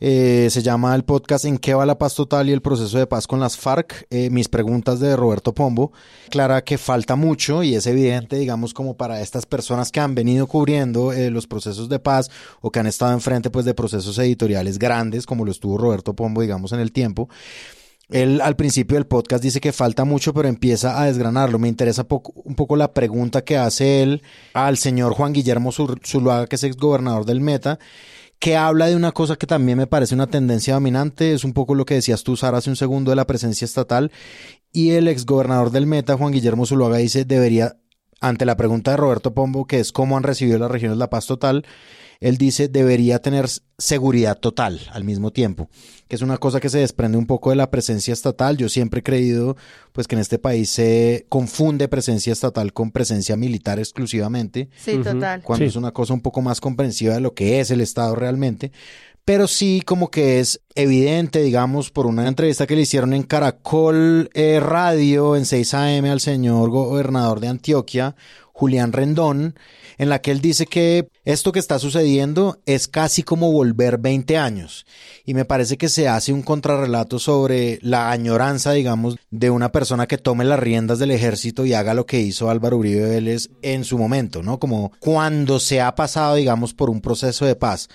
[0.00, 3.06] Eh, se llama el podcast En qué va la paz total y el proceso de
[3.06, 4.06] paz con las FARC.
[4.10, 5.92] Eh, mis preguntas de Roberto Pombo.
[6.30, 10.46] Clara que falta mucho y es evidente, digamos, como para estas personas que han venido
[10.46, 12.30] cubriendo eh, los procesos de paz
[12.60, 16.42] o que han estado enfrente pues de procesos editoriales grandes, como lo estuvo Roberto Pombo,
[16.42, 17.28] digamos, en el tiempo.
[18.10, 21.58] Él al principio del podcast dice que falta mucho, pero empieza a desgranarlo.
[21.58, 24.22] Me interesa un poco la pregunta que hace él
[24.54, 27.78] al señor Juan Guillermo Zuluaga, que es exgobernador del Meta,
[28.38, 31.32] que habla de una cosa que también me parece una tendencia dominante.
[31.32, 34.12] Es un poco lo que decías tú, Sara, hace un segundo de la presencia estatal.
[34.72, 37.76] Y el exgobernador del Meta, Juan Guillermo Zuluaga, dice debería,
[38.20, 41.26] ante la pregunta de Roberto Pombo, que es cómo han recibido las regiones la paz
[41.26, 41.64] total,
[42.20, 43.46] él dice debería tener
[43.78, 45.68] seguridad total al mismo tiempo,
[46.08, 48.56] que es una cosa que se desprende un poco de la presencia estatal.
[48.56, 49.56] Yo siempre he creído
[49.92, 54.68] pues que en este país se confunde presencia estatal con presencia militar exclusivamente.
[54.76, 55.42] Sí, total.
[55.42, 58.72] Cuando es una cosa un poco más comprensiva de lo que es el Estado realmente
[59.28, 64.30] pero sí como que es evidente, digamos, por una entrevista que le hicieron en Caracol
[64.32, 68.16] eh, Radio en 6 AM al señor gobernador de Antioquia,
[68.54, 69.54] Julián Rendón,
[69.98, 74.38] en la que él dice que esto que está sucediendo es casi como volver 20
[74.38, 74.86] años.
[75.24, 80.06] Y me parece que se hace un contrarrelato sobre la añoranza, digamos, de una persona
[80.06, 83.84] que tome las riendas del ejército y haga lo que hizo Álvaro Uribe Vélez en
[83.84, 84.58] su momento, ¿no?
[84.58, 87.88] Como cuando se ha pasado, digamos, por un proceso de paz.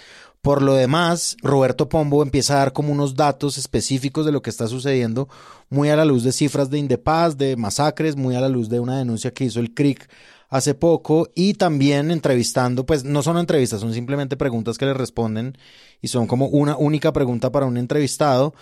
[0.44, 4.50] Por lo demás, Roberto Pombo empieza a dar como unos datos específicos de lo que
[4.50, 5.30] está sucediendo,
[5.70, 8.82] muy a la luz de cifras de Indepaz, de masacres, muy a la luz de
[8.82, 10.10] una denuncia que hizo el CRIC
[10.54, 15.58] hace poco y también entrevistando, pues no son entrevistas, son simplemente preguntas que le responden
[16.00, 18.54] y son como una única pregunta para un entrevistado,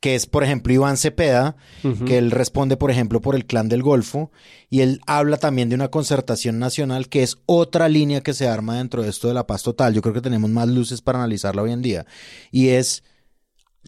[0.00, 1.54] que es por ejemplo Iván Cepeda,
[2.04, 4.32] que él responde por ejemplo por el clan del Golfo
[4.70, 8.78] y él habla también de una concertación nacional que es otra línea que se arma
[8.78, 9.94] dentro de esto de la paz total.
[9.94, 12.06] Yo creo que tenemos más luces para analizarla hoy en día
[12.50, 13.04] y es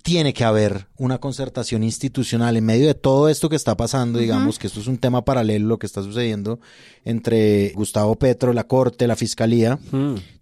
[0.04, 4.58] tiene que haber una concertación institucional en medio de todo esto que está pasando, digamos
[4.58, 6.58] que esto es un tema paralelo lo que está sucediendo
[7.04, 9.78] entre Gustavo Petro, la Corte, la Fiscalía.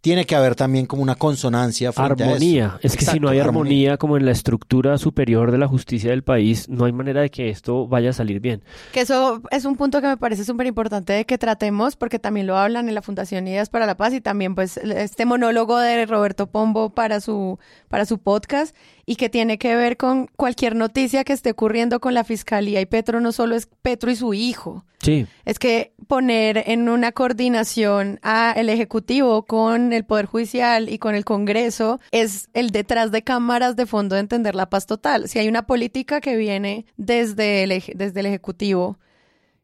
[0.00, 1.90] Tiene que haber también como una consonancia.
[1.94, 2.78] armonía.
[2.82, 6.22] Es que si no hay armonía, como en la estructura superior de la justicia del
[6.22, 8.62] país, no hay manera de que esto vaya a salir bien.
[8.92, 12.46] Que eso es un punto que me parece súper importante de que tratemos, porque también
[12.46, 16.06] lo hablan en la Fundación Ideas para la Paz y también pues este monólogo de
[16.06, 18.74] Roberto Pombo para su, para su podcast
[19.06, 22.86] y que tiene que ver con cualquier noticia que esté ocurriendo con la fiscalía y
[22.86, 24.84] Petro no solo es Petro y su hijo.
[25.02, 25.26] Sí.
[25.44, 31.16] Es que poner en una coordinación a el ejecutivo con el poder judicial y con
[31.16, 35.28] el Congreso es el detrás de cámaras de fondo de entender la paz total.
[35.28, 39.00] Si hay una política que viene desde el, desde el ejecutivo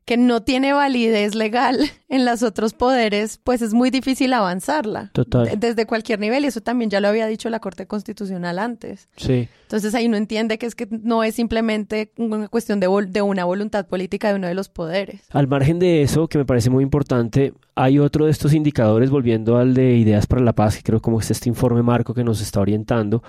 [0.04, 1.78] que no tiene validez legal
[2.08, 5.10] en los otros poderes, pues es muy difícil avanzarla.
[5.12, 5.48] Total.
[5.58, 9.08] Desde cualquier nivel, y eso también ya lo había dicho la Corte Constitucional antes.
[9.16, 9.48] Sí.
[9.62, 13.44] Entonces ahí no entiende que es que no es simplemente una cuestión de, de una
[13.44, 15.22] voluntad política de uno de los poderes.
[15.30, 19.56] Al margen de eso, que me parece muy importante, hay otro de estos indicadores, volviendo
[19.56, 22.42] al de Ideas para la Paz, que creo como es este informe marco que nos
[22.42, 23.22] está orientando,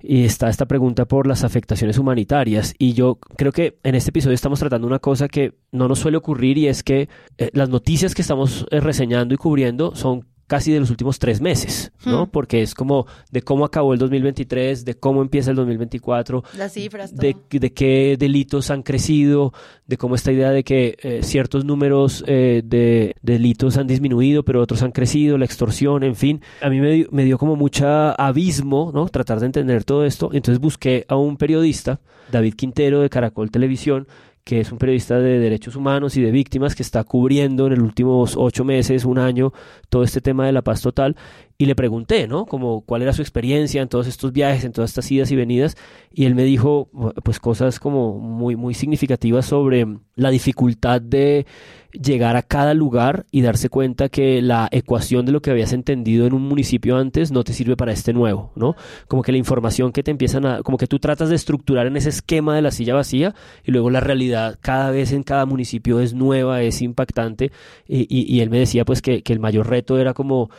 [0.00, 2.74] y está esta pregunta por las afectaciones humanitarias.
[2.78, 6.16] Y yo creo que en este episodio estamos tratando una cosa que no nos suele
[6.16, 10.72] ocurrir y es que eh, las noticias que estamos eh, reseñando y cubriendo son casi
[10.72, 12.26] de los últimos tres meses, ¿no?
[12.26, 12.30] Hmm.
[12.30, 17.14] Porque es como de cómo acabó el 2023, de cómo empieza el 2024, las cifras,
[17.14, 19.52] de, de, qué delitos han crecido,
[19.86, 24.62] de cómo esta idea de que eh, ciertos números eh, de, delitos han disminuido, pero
[24.62, 26.40] otros han crecido, la extorsión, en fin.
[26.60, 29.08] A mí me, me dio como mucha abismo, ¿no?
[29.08, 30.30] Tratar de entender todo esto.
[30.32, 34.06] Entonces busqué a un periodista, David Quintero de Caracol Televisión,
[34.46, 37.82] que es un periodista de derechos humanos y de víctimas que está cubriendo en los
[37.82, 39.52] últimos ocho meses, un año,
[39.88, 41.16] todo este tema de la paz total.
[41.58, 42.44] Y le pregunté, ¿no?
[42.44, 45.76] Como cuál era su experiencia en todos estos viajes, en todas estas idas y venidas.
[46.12, 46.90] Y él me dijo,
[47.24, 49.86] pues, cosas como muy, muy significativas sobre
[50.16, 51.46] la dificultad de
[51.92, 56.26] llegar a cada lugar y darse cuenta que la ecuación de lo que habías entendido
[56.26, 58.76] en un municipio antes no te sirve para este nuevo, ¿no?
[59.08, 61.96] Como que la información que te empiezan a, como que tú tratas de estructurar en
[61.96, 63.34] ese esquema de la silla vacía
[63.64, 67.50] y luego la realidad cada vez en cada municipio es nueva, es impactante
[67.86, 70.50] y, y, él me decía pues que, que el mayor reto era como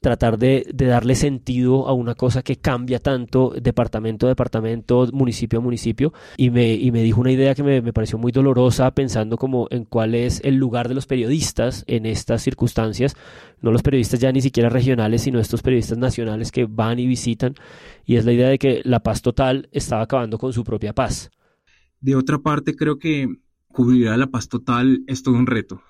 [0.00, 5.62] tratar de, darle sentido a una cosa que cambia tanto departamento a departamento, municipio a
[5.62, 9.68] municipio, y me, y me dijo una idea que me, pareció muy dolorosa pensando como
[9.70, 13.14] en cuál es el lugar de los periodistas en estas circunstancias,
[13.60, 17.54] no los periodistas ya ni siquiera regionales, sino estos periodistas nacionales que van y visitan,
[18.06, 21.30] y es la idea de que la paz total estaba acabando con su propia paz.
[22.00, 23.28] De otra parte, creo que
[23.68, 25.82] cubrir a la paz total es todo un reto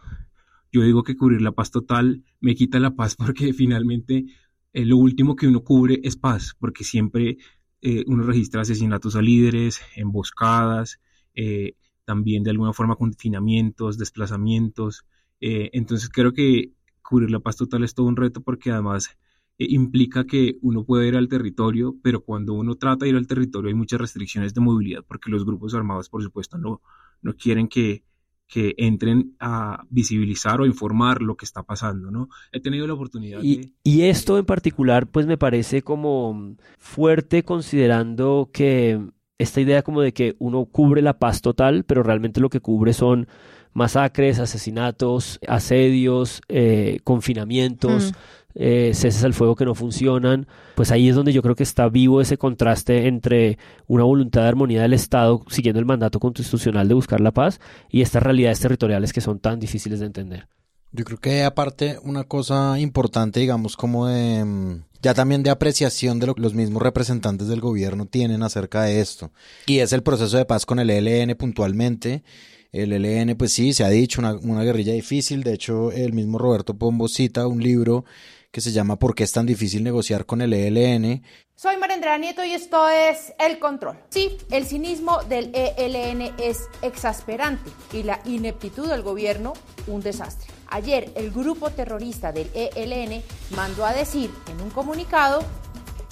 [0.73, 4.27] yo digo que cubrir la paz total me quita la paz porque finalmente
[4.73, 7.39] eh, lo último que uno cubre es paz, porque siempre
[7.83, 11.01] eh, uno registra asesinatos a líderes, emboscadas,
[11.35, 15.05] eh, también de alguna forma confinamientos, desplazamientos.
[15.41, 19.17] entonces creo que cubrir la paz total es todo un reto porque además
[19.59, 23.69] implica que uno puede ir al territorio, pero cuando uno trata de ir al territorio
[23.69, 26.83] hay muchas restricciones de movilidad porque los grupos armados, por supuesto, no,
[27.23, 28.05] no quieren que
[28.51, 32.29] que entren a visibilizar o informar lo que está pasando, ¿no?
[32.51, 33.73] He tenido la oportunidad y, de...
[33.85, 39.01] Y esto en particular, pues me parece como fuerte considerando que
[39.39, 42.93] esta idea como de que uno cubre la paz total, pero realmente lo que cubre
[42.93, 43.29] son
[43.73, 51.09] masacres, asesinatos, asedios, eh, confinamientos, mm eh, ceses al fuego que no funcionan, pues ahí
[51.09, 54.93] es donde yo creo que está vivo ese contraste entre una voluntad de armonía del
[54.93, 59.39] Estado siguiendo el mandato constitucional de buscar la paz y estas realidades territoriales que son
[59.39, 60.49] tan difíciles de entender.
[60.93, 66.19] Yo creo que aparte una cosa importante, digamos, como de mm, ya también de apreciación
[66.19, 69.31] de lo que los mismos representantes del gobierno tienen acerca de esto.
[69.67, 72.25] Y es el proceso de paz con el ELN puntualmente.
[72.73, 75.43] El ELN, pues sí, se ha dicho, una, una guerrilla difícil.
[75.43, 78.05] De hecho, el mismo Roberto Pombo cita un libro
[78.51, 81.23] que se llama ¿Por qué es tan difícil negociar con el ELN?
[81.55, 83.99] Soy Marendra Nieto y esto es El Control.
[84.09, 89.53] Sí, el cinismo del ELN es exasperante y la ineptitud del gobierno
[89.87, 90.51] un desastre.
[90.69, 93.23] Ayer el grupo terrorista del ELN
[93.55, 95.45] mandó a decir en un comunicado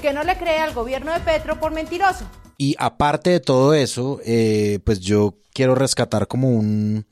[0.01, 2.24] que no le cree al gobierno de Petro por mentiroso.
[2.57, 7.07] Y aparte de todo eso, eh, pues yo quiero rescatar como un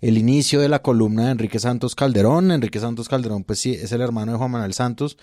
[0.00, 2.50] el inicio de la columna de Enrique Santos Calderón.
[2.50, 5.18] Enrique Santos Calderón, pues sí, es el hermano de Juan Manuel Santos,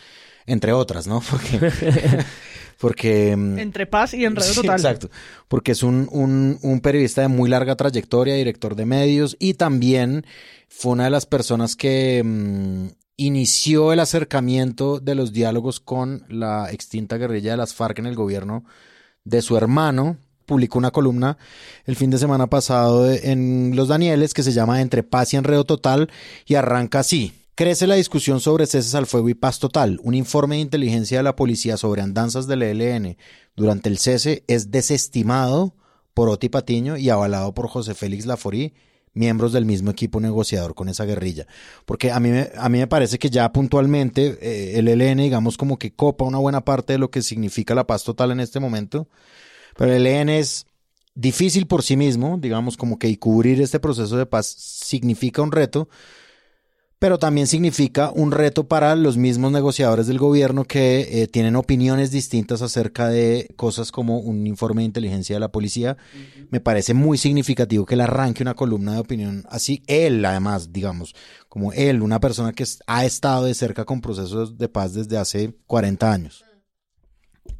[0.45, 1.21] entre otras, ¿no?
[1.29, 1.59] Porque...
[2.77, 4.75] porque mm, entre paz y enredo total.
[4.75, 5.09] Exacto,
[5.47, 10.25] porque es un, un, un, periodista de muy larga trayectoria, director de medios y también
[10.67, 16.69] fue una de las personas que mm, inició el acercamiento de los diálogos con la
[16.71, 18.65] extinta guerrilla de las FARC en el gobierno
[19.23, 21.37] de su hermano, publicó una columna
[21.85, 25.63] el fin de semana pasado en Los Danieles que se llama Entre paz y enredo
[25.65, 26.09] total
[26.45, 27.33] y arranca así.
[27.55, 29.99] Crece la discusión sobre ceses al fuego y paz total.
[30.03, 33.17] Un informe de inteligencia de la policía sobre andanzas del ELN
[33.55, 35.73] durante el cese es desestimado
[36.13, 38.73] por Oti Patiño y avalado por José Félix Laforí,
[39.13, 41.47] miembros del mismo equipo negociador con esa guerrilla.
[41.85, 45.79] Porque a mí, a mí me parece que ya puntualmente eh, el ELN, digamos, como
[45.79, 49.07] que copa una buena parte de lo que significa la paz total en este momento
[49.75, 50.65] pero el ELN es
[51.15, 55.51] difícil por sí mismo, digamos como que y cubrir este proceso de paz significa un
[55.51, 55.87] reto,
[56.99, 62.09] pero también significa un reto para los mismos negociadores del gobierno que eh, tienen opiniones
[62.09, 65.97] distintas acerca de cosas como un informe de inteligencia de la policía.
[66.51, 69.83] Me parece muy significativo que él arranque una columna de opinión así.
[69.87, 71.13] Él, además, digamos,
[71.49, 75.53] como él, una persona que ha estado de cerca con procesos de paz desde hace
[75.67, 76.45] 40 años.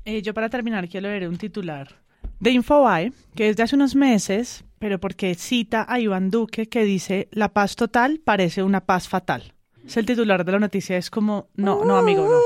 [0.05, 2.04] Eh, yo para terminar quiero leer un titular
[2.39, 6.83] de Infobae, que es de hace unos meses, pero porque cita a Iván Duque que
[6.83, 9.53] dice, la paz total parece una paz fatal.
[9.85, 12.39] Es el titular de la noticia, es como, no, no, amigo, no.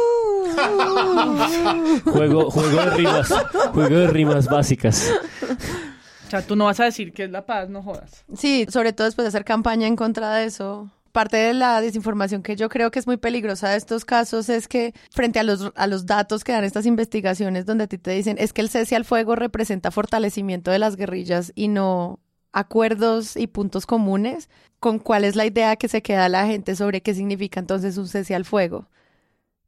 [2.12, 3.34] juego, juego de rimas,
[3.74, 5.12] juego de rimas básicas.
[6.28, 8.24] O sea, tú no vas a decir que es la paz, no jodas.
[8.36, 12.44] Sí, sobre todo después de hacer campaña en contra de eso, parte de la desinformación
[12.44, 15.72] que yo creo que es muy peligrosa de estos casos es que frente a los,
[15.76, 18.70] a los datos que dan estas investigaciones donde a ti te dicen es que el
[18.70, 22.20] cese al fuego representa fortalecimiento de las guerrillas y no
[22.52, 24.50] acuerdos y puntos comunes,
[24.80, 28.08] con cuál es la idea que se queda la gente sobre qué significa entonces un
[28.08, 28.88] cese al fuego.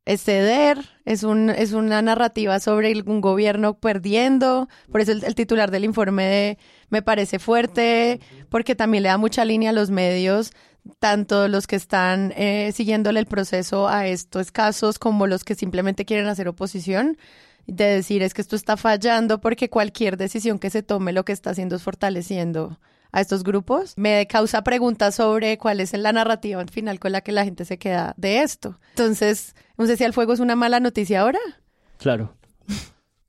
[0.04, 5.70] Es ceder, es, un, es una narrativa sobre un gobierno perdiendo, por eso el, titular
[5.70, 6.58] del informe
[6.90, 8.20] me parece fuerte,
[8.50, 10.54] porque también le da mucha línea a los medios
[11.00, 16.06] tanto los que están eh, siguiéndole el proceso a estos casos como los que simplemente
[16.06, 17.18] quieren hacer oposición,
[17.68, 21.32] de decir es que esto está fallando porque cualquier decisión que se tome lo que
[21.32, 22.80] está haciendo es fortaleciendo
[23.12, 23.94] a estos grupos.
[23.98, 27.78] Me causa preguntas sobre cuál es la narrativa final con la que la gente se
[27.78, 28.80] queda de esto.
[28.92, 31.40] Entonces, no sé si el fuego es una mala noticia ahora.
[31.98, 32.36] Claro.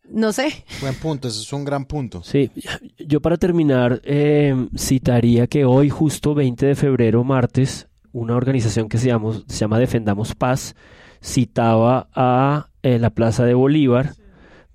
[0.09, 0.64] No sé.
[0.80, 2.22] Buen punto, ese es un gran punto.
[2.22, 2.50] Sí,
[2.98, 8.98] yo para terminar eh, citaría que hoy, justo 20 de febrero, martes, una organización que
[8.98, 10.74] se llama, se llama Defendamos Paz
[11.22, 14.14] citaba a eh, la Plaza de Bolívar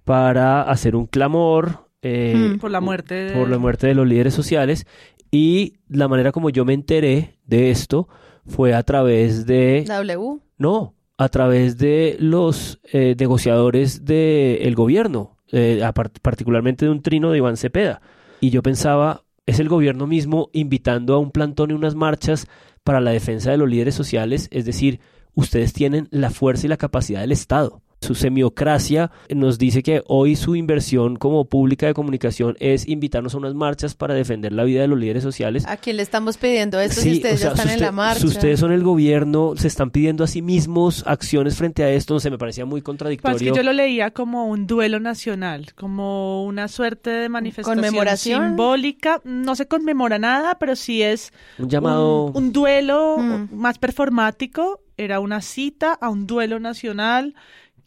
[0.05, 3.31] para hacer un clamor eh, por la muerte de...
[3.33, 4.85] por la muerte de los líderes sociales
[5.29, 8.07] y la manera como yo me enteré de esto
[8.45, 15.81] fue a través de W no a través de los eh, negociadores del gobierno, eh,
[16.21, 18.01] particularmente de un trino de Iván Cepeda.
[18.39, 22.47] Y yo pensaba, es el gobierno mismo invitando a un plantón y unas marchas
[22.83, 24.99] para la defensa de los líderes sociales, es decir,
[25.33, 27.81] ustedes tienen la fuerza y la capacidad del Estado.
[28.01, 33.37] Su semiocracia, nos dice que hoy su inversión como pública de comunicación es invitarnos a
[33.37, 35.65] unas marchas para defender la vida de los líderes sociales.
[35.67, 38.21] ¿A quién le estamos pidiendo esto si ustedes ya están en la marcha?
[38.21, 42.13] Si ustedes son el gobierno, se están pidiendo a sí mismos acciones frente a esto,
[42.13, 43.37] no sé, me parecía muy contradictorio.
[43.37, 48.47] Pues que yo lo leía como un duelo nacional, como una suerte de manifestación ¿Conmemoración?
[48.47, 49.21] simbólica.
[49.23, 52.25] No se conmemora nada, pero sí es un llamado...
[52.25, 53.49] Un, duelo mm.
[53.51, 54.81] más performático.
[54.97, 57.35] Era una cita a un duelo nacional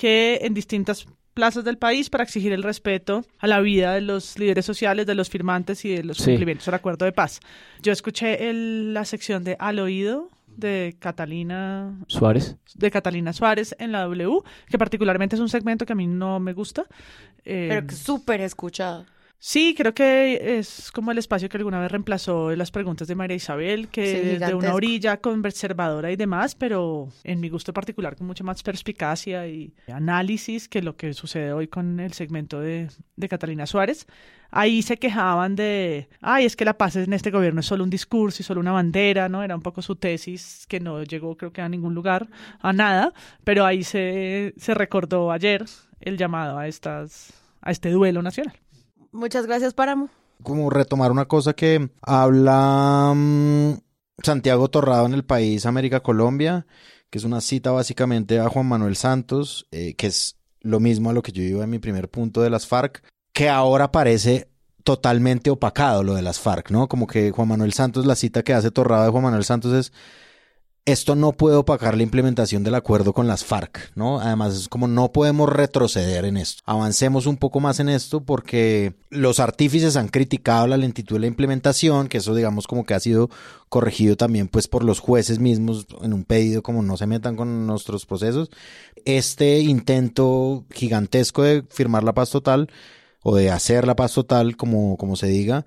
[0.01, 4.39] que en distintas plazas del país para exigir el respeto a la vida de los
[4.39, 7.41] líderes sociales, de los firmantes y de los cumplimientos del acuerdo de paz.
[7.83, 12.57] Yo escuché la sección de Al Oído de Catalina Suárez.
[12.75, 14.41] De Catalina Suárez en la W,
[14.71, 16.87] que particularmente es un segmento que a mí no me gusta.
[17.45, 19.05] Pero que súper escuchado.
[19.43, 23.37] Sí, creo que es como el espacio que alguna vez reemplazó las preguntas de María
[23.39, 28.27] Isabel, que es de una orilla conservadora y demás, pero en mi gusto particular con
[28.27, 33.29] mucha más perspicacia y análisis que lo que sucede hoy con el segmento de, de
[33.31, 34.07] Catalina Suárez.
[34.51, 37.89] Ahí se quejaban de, ay, es que la paz en este gobierno es solo un
[37.89, 39.43] discurso y solo una bandera, ¿no?
[39.43, 42.29] Era un poco su tesis que no llegó creo que a ningún lugar,
[42.61, 45.65] a nada, pero ahí se, se recordó ayer
[46.03, 47.33] el llamado a, estas,
[47.63, 48.55] a este duelo nacional.
[49.13, 50.09] Muchas gracias, Páramo.
[50.43, 53.73] Como retomar una cosa que habla mm,
[54.23, 56.67] Santiago Torrado en el país América Colombia,
[57.11, 61.13] que es una cita básicamente a Juan Manuel Santos, eh, que es lo mismo a
[61.13, 63.03] lo que yo iba en mi primer punto de las FARC,
[63.33, 64.49] que ahora parece
[64.85, 66.89] totalmente opacado lo de las FARC, ¿no?
[66.89, 69.93] Como que Juan Manuel Santos, la cita que hace Torrado de Juan Manuel Santos es
[70.85, 74.21] esto no puede opacar la implementación del acuerdo con las FARC, ¿no?
[74.21, 76.63] Además, es como no podemos retroceder en esto.
[76.65, 81.27] Avancemos un poco más en esto porque los artífices han criticado la lentitud de la
[81.27, 83.31] implementación, que eso digamos como que ha sido
[83.69, 87.67] corregido también pues por los jueces mismos en un pedido como no se metan con
[87.67, 88.51] nuestros procesos.
[89.05, 92.69] Este intento gigantesco de firmar la paz total
[93.23, 95.67] o de hacer la paz total, como, como se diga,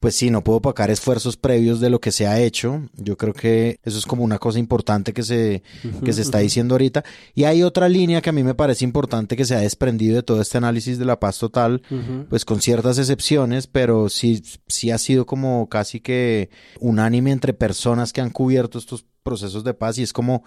[0.00, 2.82] pues sí, no puedo opacar esfuerzos previos de lo que se ha hecho.
[2.94, 5.62] Yo creo que eso es como una cosa importante que se,
[6.04, 7.04] que se está diciendo ahorita.
[7.34, 10.22] Y hay otra línea que a mí me parece importante que se ha desprendido de
[10.22, 11.82] todo este análisis de la paz total,
[12.28, 18.12] pues con ciertas excepciones, pero sí, sí ha sido como casi que unánime entre personas
[18.12, 20.44] que han cubierto estos procesos de paz y es como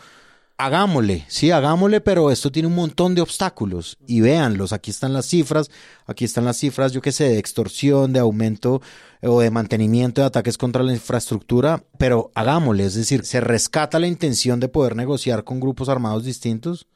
[0.57, 3.97] hagámosle, sí, hagámosle, pero esto tiene un montón de obstáculos.
[4.07, 5.69] Y véanlos, aquí están las cifras,
[6.05, 8.81] aquí están las cifras, yo qué sé, de extorsión, de aumento
[9.21, 13.99] eh, o de mantenimiento de ataques contra la infraestructura, pero hagámosle, es decir, se rescata
[13.99, 16.87] la intención de poder negociar con grupos armados distintos,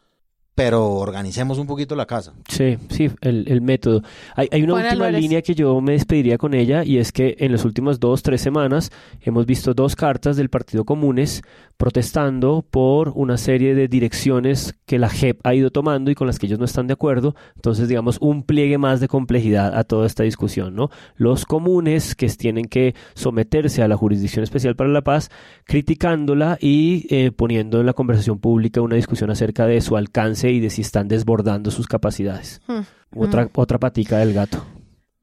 [0.54, 2.34] pero organicemos un poquito la casa.
[2.48, 4.02] Sí, sí, el, método.
[4.36, 7.54] Hay, hay una última línea que yo me despediría con ella y es que en
[7.54, 8.92] las últimas dos, tres semanas
[9.22, 11.42] hemos visto dos cartas del Partido Comunes
[11.78, 16.38] protestando por una serie de direcciones que la JEP ha ido tomando y con las
[16.38, 17.34] que ellos no están de acuerdo.
[17.56, 20.90] Entonces, digamos, un pliegue más de complejidad a toda esta discusión, ¿no?
[21.16, 25.32] Los comunes que tienen que someterse a la Jurisdicción Especial para la Paz,
[25.66, 30.60] criticándola y eh, poniendo en la conversación pública una discusión acerca de su alcance y
[30.60, 32.62] de si están desbordando sus capacidades.
[32.68, 32.82] Hmm.
[33.16, 33.50] Otra, hmm.
[33.56, 34.66] otra patica del gato.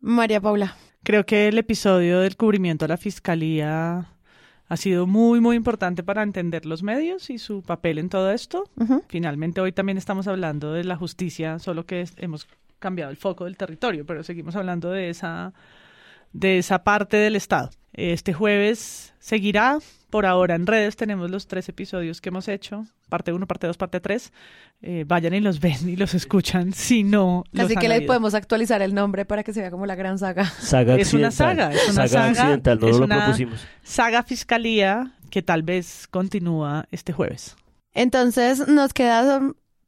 [0.01, 0.77] María Paula.
[1.03, 4.09] Creo que el episodio del cubrimiento a la fiscalía
[4.69, 8.65] ha sido muy, muy importante para entender los medios y su papel en todo esto.
[9.09, 12.47] Finalmente, hoy también estamos hablando de la justicia, solo que hemos
[12.79, 15.55] cambiado el foco del territorio, pero seguimos hablando de esa,
[16.33, 17.71] de esa parte del Estado.
[17.99, 19.79] Este jueves seguirá
[20.09, 23.77] por ahora en redes tenemos los tres episodios que hemos hecho, parte 1, parte 2,
[23.77, 24.33] parte 3.
[24.83, 27.43] Eh, vayan y los ven y los escuchan, si no...
[27.59, 30.45] Así que le podemos actualizar el nombre para que se vea como la gran saga.
[30.45, 33.67] Saga Es una saga, es una saga, no es lo una propusimos.
[33.83, 37.57] Saga Fiscalía que tal vez continúa este jueves.
[37.95, 39.41] Entonces nos queda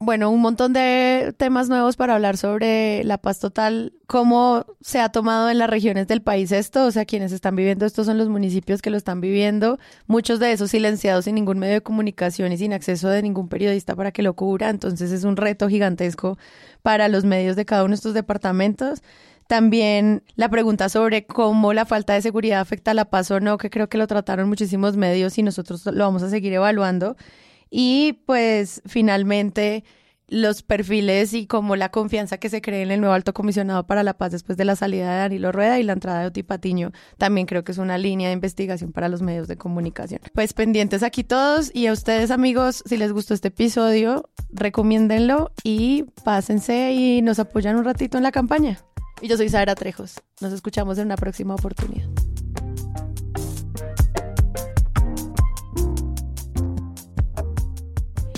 [0.03, 5.11] bueno, un montón de temas nuevos para hablar sobre la paz total, cómo se ha
[5.11, 8.31] tomado en las regiones del país esto, o sea, quienes están viviendo esto son los
[8.31, 12.57] municipios que lo están viviendo, muchos de esos silenciados sin ningún medio de comunicación y
[12.57, 16.39] sin acceso de ningún periodista para que lo cubra, entonces es un reto gigantesco
[16.81, 19.03] para los medios de cada uno de estos departamentos.
[19.49, 23.59] También la pregunta sobre cómo la falta de seguridad afecta a la paz o no,
[23.59, 27.17] que creo que lo trataron muchísimos medios y nosotros lo vamos a seguir evaluando.
[27.71, 29.85] Y pues finalmente
[30.31, 34.03] los perfiles y como la confianza que se cree en el nuevo alto comisionado para
[34.03, 36.93] la paz después de la salida de Danilo Rueda y la entrada de Oti Patiño,
[37.19, 40.21] también creo que es una línea de investigación para los medios de comunicación.
[40.33, 46.05] Pues pendientes aquí todos y a ustedes amigos, si les gustó este episodio, recomiéndenlo y
[46.25, 48.79] pásense y nos apoyan un ratito en la campaña.
[49.21, 50.15] Y yo soy Sara Trejos.
[50.41, 52.09] Nos escuchamos en una próxima oportunidad.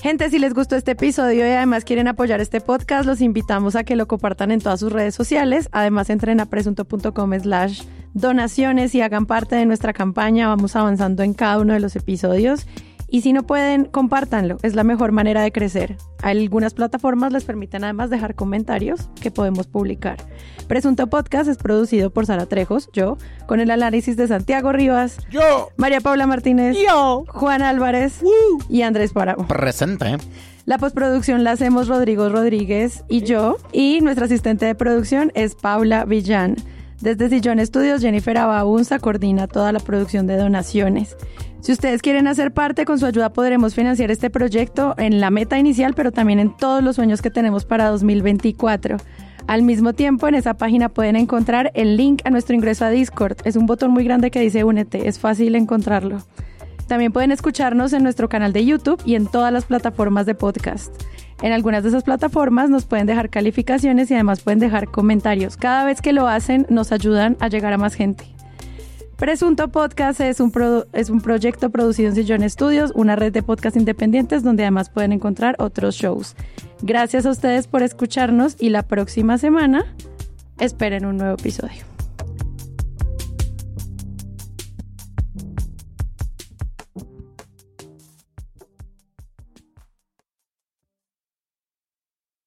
[0.02, 3.84] Gente, si les gustó este episodio y además quieren apoyar este podcast, los invitamos a
[3.84, 5.68] que lo compartan en todas sus redes sociales.
[5.70, 10.48] Además, entren a presunto.com slash donaciones y hagan parte de nuestra campaña.
[10.48, 12.66] Vamos avanzando en cada uno de los episodios.
[13.12, 14.56] Y si no pueden, compártanlo.
[14.62, 15.98] Es la mejor manera de crecer.
[16.22, 20.16] Algunas plataformas les permiten además dejar comentarios que podemos publicar.
[20.66, 25.68] Presunto Podcast es producido por Sara Trejos, yo, con el análisis de Santiago Rivas, yo,
[25.76, 28.22] María Paula Martínez, yo, Juan Álvarez
[28.70, 29.46] y Andrés Paramo.
[29.46, 30.16] Presente.
[30.64, 36.06] La postproducción la hacemos Rodrigo Rodríguez y yo, y nuestra asistente de producción es Paula
[36.06, 36.56] Villán.
[37.02, 41.16] Desde Sillón Estudios, Jennifer Abaunza coordina toda la producción de donaciones.
[41.62, 45.60] Si ustedes quieren hacer parte, con su ayuda podremos financiar este proyecto en la meta
[45.60, 48.96] inicial, pero también en todos los sueños que tenemos para 2024.
[49.46, 53.36] Al mismo tiempo, en esa página pueden encontrar el link a nuestro ingreso a Discord.
[53.44, 56.18] Es un botón muy grande que dice Únete, es fácil encontrarlo.
[56.88, 60.92] También pueden escucharnos en nuestro canal de YouTube y en todas las plataformas de podcast.
[61.42, 65.56] En algunas de esas plataformas nos pueden dejar calificaciones y además pueden dejar comentarios.
[65.56, 68.31] Cada vez que lo hacen nos ayudan a llegar a más gente.
[69.22, 70.52] Presunto Podcast es un,
[70.92, 75.12] es un proyecto producido en Sillón Estudios, una red de podcast independientes donde además pueden
[75.12, 76.34] encontrar otros shows.
[76.80, 79.94] Gracias a ustedes por escucharnos y la próxima semana
[80.58, 81.91] esperen un nuevo episodio.